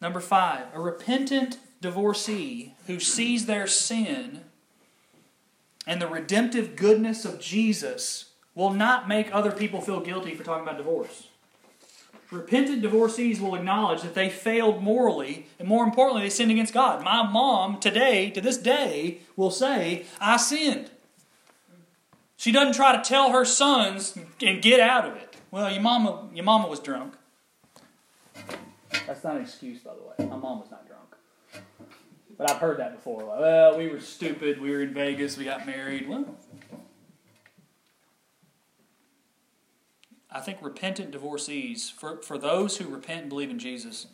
[0.00, 4.40] Number five, a repentant divorcee who sees their sin
[5.86, 10.62] and the redemptive goodness of Jesus will not make other people feel guilty for talking
[10.62, 11.28] about divorce.
[12.30, 17.02] Repentant divorcees will acknowledge that they failed morally, and more importantly, they sinned against God.
[17.02, 20.90] My mom today, to this day, will say, I sinned.
[22.38, 25.36] She doesn't try to tell her sons and get out of it.
[25.50, 27.14] Well, your mama, your mama was drunk.
[29.08, 30.30] That's not an excuse, by the way.
[30.30, 31.16] My mom was not drunk.
[32.36, 33.24] But I've heard that before.
[33.24, 34.60] Like, well, we were stupid.
[34.60, 35.36] We were in Vegas.
[35.36, 36.08] We got married.
[36.08, 36.26] Well,
[40.30, 44.06] I think repentant divorcees, for, for those who repent and believe in Jesus,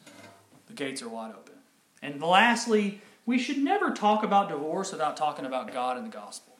[0.66, 1.56] the gates are wide open.
[2.00, 6.53] And lastly, we should never talk about divorce without talking about God and the gospel.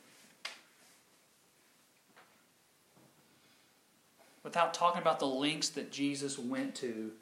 [4.45, 7.13] Without talking about the links that Jesus went to,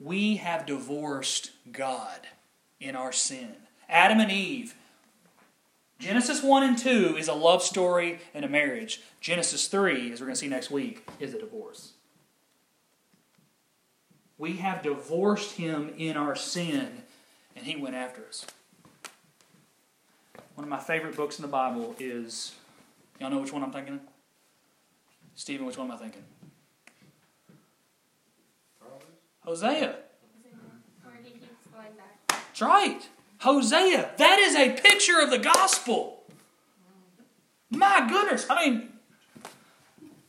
[0.00, 2.26] we have divorced God
[2.80, 3.54] in our sin.
[3.88, 4.74] Adam and Eve.
[6.00, 9.00] Genesis 1 and 2 is a love story and a marriage.
[9.20, 11.92] Genesis 3, as we're going to see next week, is a divorce.
[14.36, 17.04] We have divorced him in our sin,
[17.54, 18.44] and he went after us.
[20.56, 22.52] One of my favorite books in the Bible is,
[23.20, 23.94] y'all know which one I'm thinking?
[23.94, 24.00] of?
[25.36, 26.22] Stephen, which one am I thinking?
[29.44, 29.96] Hosea.
[32.28, 33.08] That's right.
[33.38, 34.10] Hosea.
[34.16, 36.22] That is a picture of the gospel.
[37.70, 38.46] My goodness.
[38.48, 38.88] I mean,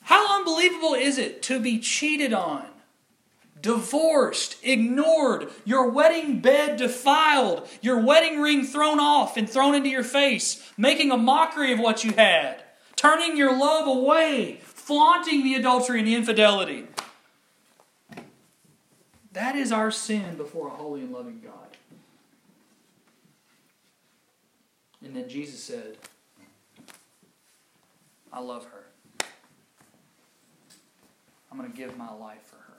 [0.02, 2.66] how unbelievable is it to be cheated on,
[3.62, 10.04] divorced, ignored, your wedding bed defiled, your wedding ring thrown off and thrown into your
[10.04, 12.64] face, making a mockery of what you had,
[12.96, 16.88] turning your love away, flaunting the adultery and the infidelity?
[19.36, 21.76] That is our sin before a holy and loving God.
[25.04, 25.98] And then Jesus said,
[28.32, 29.28] I love her.
[31.52, 32.78] I'm going to give my life for her.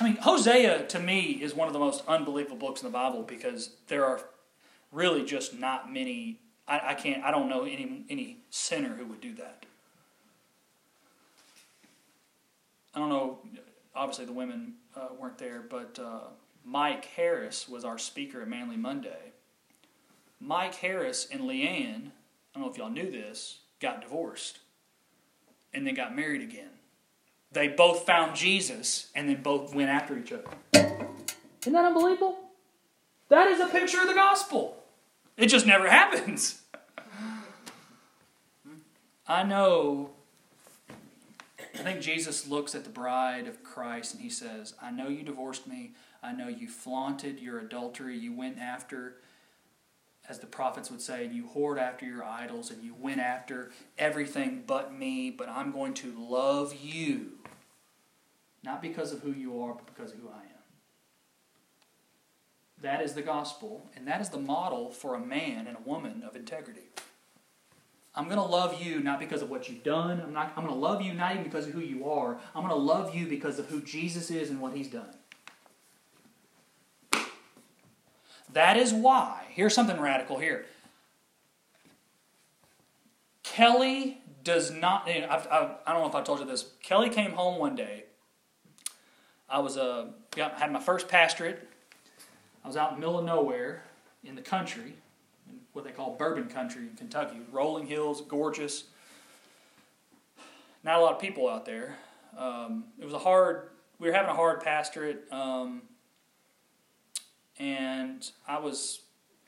[0.00, 3.24] I mean, Hosea to me is one of the most unbelievable books in the Bible
[3.24, 4.20] because there are
[4.92, 6.38] really just not many.
[6.68, 7.24] I, I can't.
[7.24, 9.66] I don't know any any sinner who would do that.
[12.94, 13.40] I don't know
[13.94, 16.28] obviously the women uh, weren't there, but uh,
[16.64, 19.32] Mike Harris was our speaker at Manly Monday.
[20.40, 24.58] Mike Harris and Leanne, I don't know if y'all knew this, got divorced
[25.72, 26.70] and then got married again.
[27.52, 30.44] They both found Jesus and then both went after each other.
[30.72, 32.38] Isn't that unbelievable?
[33.28, 34.76] That is a picture of the gospel.
[35.36, 36.62] It just never happens.
[39.26, 40.10] I know
[41.80, 45.22] I think Jesus looks at the bride of Christ and he says, I know you
[45.22, 45.94] divorced me.
[46.22, 48.18] I know you flaunted your adultery.
[48.18, 49.16] You went after,
[50.28, 54.64] as the prophets would say, you whored after your idols and you went after everything
[54.66, 55.30] but me.
[55.30, 57.38] But I'm going to love you,
[58.62, 60.60] not because of who you are, but because of who I am.
[62.82, 66.24] That is the gospel, and that is the model for a man and a woman
[66.28, 66.90] of integrity.
[68.14, 70.20] I'm going to love you not because of what you've done.
[70.20, 72.38] I'm, not, I'm going to love you not even because of who you are.
[72.54, 75.14] I'm going to love you because of who Jesus is and what he's done.
[78.52, 80.66] That is why, here's something radical here.
[83.44, 86.72] Kelly does not, I've, I've, I do not know if I told you this.
[86.82, 88.04] Kelly came home one day.
[89.48, 90.06] I was, uh,
[90.36, 91.68] had my first pastorate.
[92.64, 93.84] I was out in the middle of nowhere
[94.24, 94.94] in the country
[95.72, 97.38] what they call bourbon country in Kentucky.
[97.52, 98.84] Rolling hills, gorgeous.
[100.82, 101.98] Not a lot of people out there.
[102.36, 103.68] Um, it was a hard.
[103.98, 105.82] We were having a hard pastorate, um,
[107.58, 109.02] and I was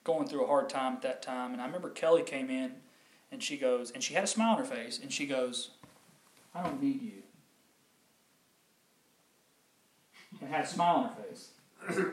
[0.04, 1.52] going through a hard time at that time.
[1.52, 2.72] And I remember Kelly came in,
[3.30, 5.70] and she goes, and she had a smile on her face, and she goes,
[6.54, 7.22] "I don't need you."
[10.40, 11.50] And had a smile on her face.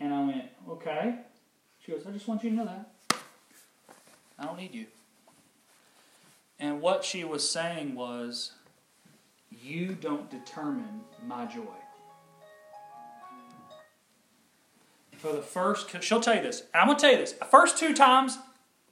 [0.00, 1.18] and I went, "Okay."
[1.84, 3.20] She goes, I just want you to know that.
[4.38, 4.86] I don't need you.
[6.58, 8.52] And what she was saying was,
[9.50, 11.62] You don't determine my joy.
[15.18, 16.64] For the first, she'll tell you this.
[16.74, 17.32] I'm gonna tell you this.
[17.32, 18.38] The first two times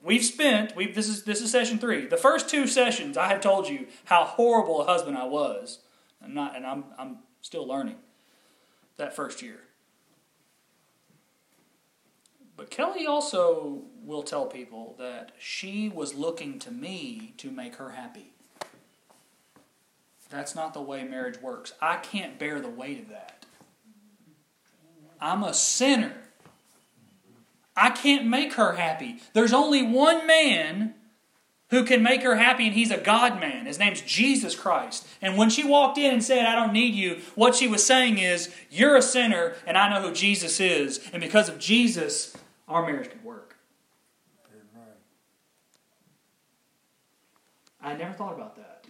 [0.01, 2.05] we've spent, we this is this is session three.
[2.05, 5.79] The first two sessions, I had told you how horrible a husband I was,
[6.21, 7.97] and not, and I'm I'm still learning.
[8.97, 9.59] That first year.
[12.55, 17.91] But Kelly also will tell people that she was looking to me to make her
[17.91, 18.33] happy.
[20.29, 21.73] That's not the way marriage works.
[21.81, 23.45] I can't bear the weight of that.
[25.21, 26.13] I'm a sinner.
[27.75, 29.19] I can't make her happy.
[29.33, 30.95] There's only one man
[31.69, 33.65] who can make her happy, and he's a God man.
[33.65, 35.07] His name's Jesus Christ.
[35.21, 38.19] And when she walked in and said, I don't need you, what she was saying
[38.19, 40.99] is, You're a sinner, and I know who Jesus is.
[41.11, 42.35] And because of Jesus,
[42.73, 43.55] our marriage could work.
[44.51, 44.93] Amen.
[47.81, 48.85] I never thought about that.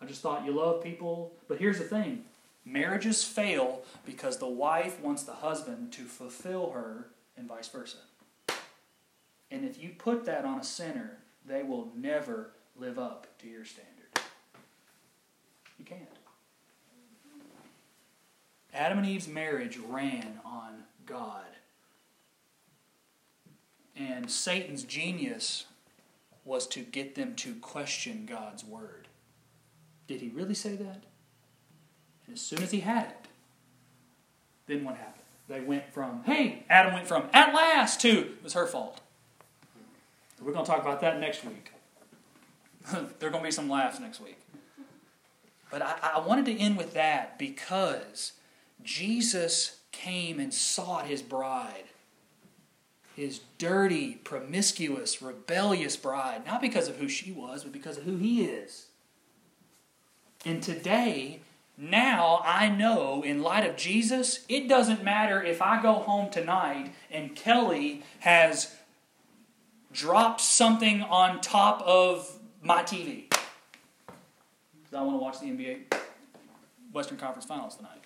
[0.00, 1.32] I just thought you love people.
[1.48, 2.24] But here's the thing
[2.64, 7.98] marriages fail because the wife wants the husband to fulfill her, and vice versa.
[9.50, 13.64] And if you put that on a sinner, they will never live up to your
[13.64, 13.92] standard.
[15.78, 16.02] You can't.
[18.74, 21.44] Adam and Eve's marriage ran on God.
[23.96, 25.66] And Satan's genius
[26.44, 29.08] was to get them to question God's word.
[30.06, 31.04] Did he really say that?
[32.26, 33.28] And as soon as he had it,
[34.66, 35.22] then what happened?
[35.48, 39.00] They went from, hey, Adam went from at last to, it was her fault.
[40.42, 41.72] We're going to talk about that next week.
[42.92, 44.38] there are going to be some laughs next week.
[45.70, 48.32] But I, I wanted to end with that because
[48.82, 51.84] Jesus came and sought his bride
[53.16, 58.18] his dirty, promiscuous, rebellious bride, not because of who she was, but because of who
[58.18, 58.88] he is.
[60.44, 61.40] And today,
[61.78, 66.92] now I know, in light of Jesus, it doesn't matter if I go home tonight
[67.10, 68.74] and Kelly has
[69.92, 73.32] dropped something on top of my TV.
[74.94, 75.94] I want to watch the NBA
[76.92, 78.02] Western Conference Finals tonight.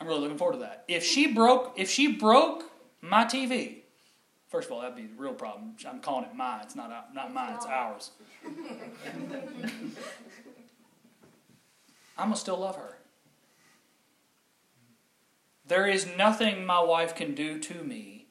[0.00, 0.84] I'm really looking forward to that.
[0.86, 2.64] If she broke, if she broke
[3.08, 3.82] my TV.
[4.48, 5.74] First of all, that'd be the real problem.
[5.86, 6.60] I'm calling it mine.
[6.62, 7.54] It's not uh, not mine.
[7.54, 8.10] It's ours.
[12.18, 12.96] I'm gonna still love her.
[15.66, 18.26] There is nothing my wife can do to me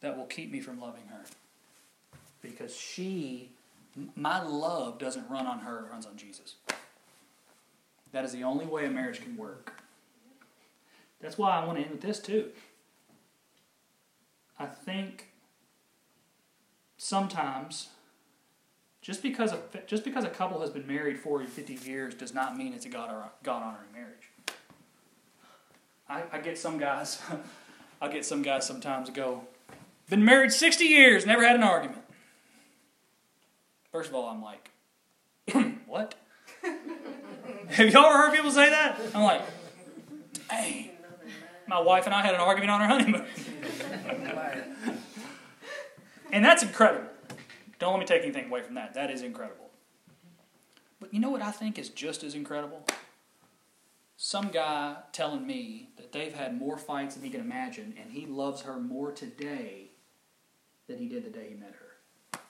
[0.00, 1.24] that will keep me from loving her,
[2.40, 3.50] because she,
[4.14, 6.54] my love doesn't run on her; it runs on Jesus.
[8.12, 9.72] That is the only way a marriage can work.
[11.20, 12.50] That's why I want to end with this too.
[14.58, 15.28] I think
[16.96, 17.88] sometimes
[19.00, 22.56] just because a just because a couple has been married 40 50 years does not
[22.56, 23.10] mean it's a god
[23.42, 24.30] god honoring marriage.
[26.08, 27.20] I, I get some guys
[28.02, 29.44] i get some guys sometimes go
[30.10, 32.02] been married 60 years never had an argument.
[33.90, 34.70] First of all i'm like
[35.86, 36.14] what?
[37.70, 39.00] Have y'all ever heard people say that?
[39.14, 39.42] I'm like
[40.50, 40.90] dang
[41.70, 43.24] my wife and I had an argument on our honeymoon.
[46.32, 47.08] and that's incredible.
[47.78, 48.92] Don't let me take anything away from that.
[48.94, 49.70] That is incredible.
[50.98, 52.84] But you know what I think is just as incredible?
[54.16, 58.26] Some guy telling me that they've had more fights than he can imagine, and he
[58.26, 59.92] loves her more today
[60.88, 62.40] than he did the day he met her.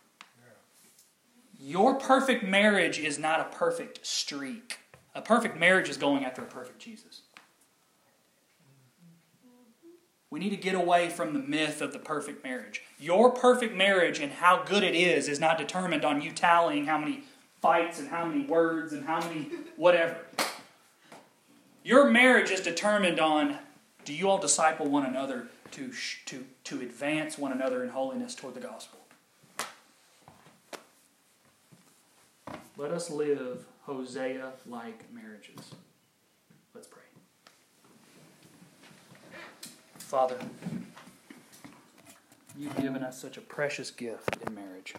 [1.58, 4.78] Your perfect marriage is not a perfect streak.
[5.14, 7.20] A perfect marriage is going after a perfect Jesus.
[10.30, 12.82] We need to get away from the myth of the perfect marriage.
[12.98, 16.98] Your perfect marriage and how good it is is not determined on you tallying how
[16.98, 17.24] many
[17.60, 20.16] fights and how many words and how many whatever.
[21.82, 23.58] Your marriage is determined on
[24.04, 25.92] do you all disciple one another to,
[26.26, 28.98] to, to advance one another in holiness toward the gospel?
[32.76, 35.74] Let us live Hosea like marriages.
[36.74, 37.02] Let's pray.
[40.10, 40.38] Father,
[42.58, 44.92] you've given us such a precious gift in marriage.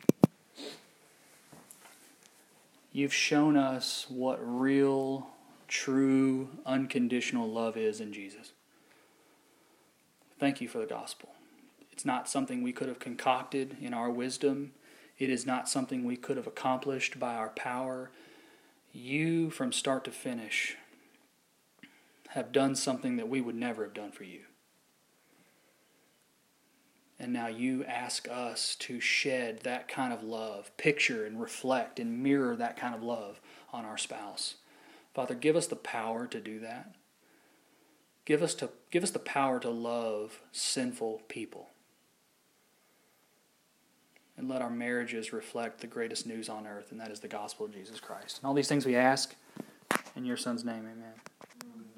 [2.93, 5.27] You've shown us what real,
[5.67, 8.53] true, unconditional love is in Jesus.
[10.39, 11.27] Thank you for the gospel.
[11.91, 14.71] It's not something we could have concocted in our wisdom.
[15.19, 18.11] It is not something we could have accomplished by our power.
[18.93, 20.77] You, from start to finish,
[22.29, 24.43] have done something that we would never have done for you.
[27.21, 32.23] And now you ask us to shed that kind of love, picture and reflect and
[32.23, 33.39] mirror that kind of love
[33.71, 34.55] on our spouse.
[35.13, 36.95] Father, give us the power to do that.
[38.25, 41.69] Give us, to, give us the power to love sinful people.
[44.35, 47.67] And let our marriages reflect the greatest news on earth, and that is the gospel
[47.67, 48.39] of Jesus Christ.
[48.39, 49.35] And all these things we ask
[50.15, 51.90] in your Son's name, amen.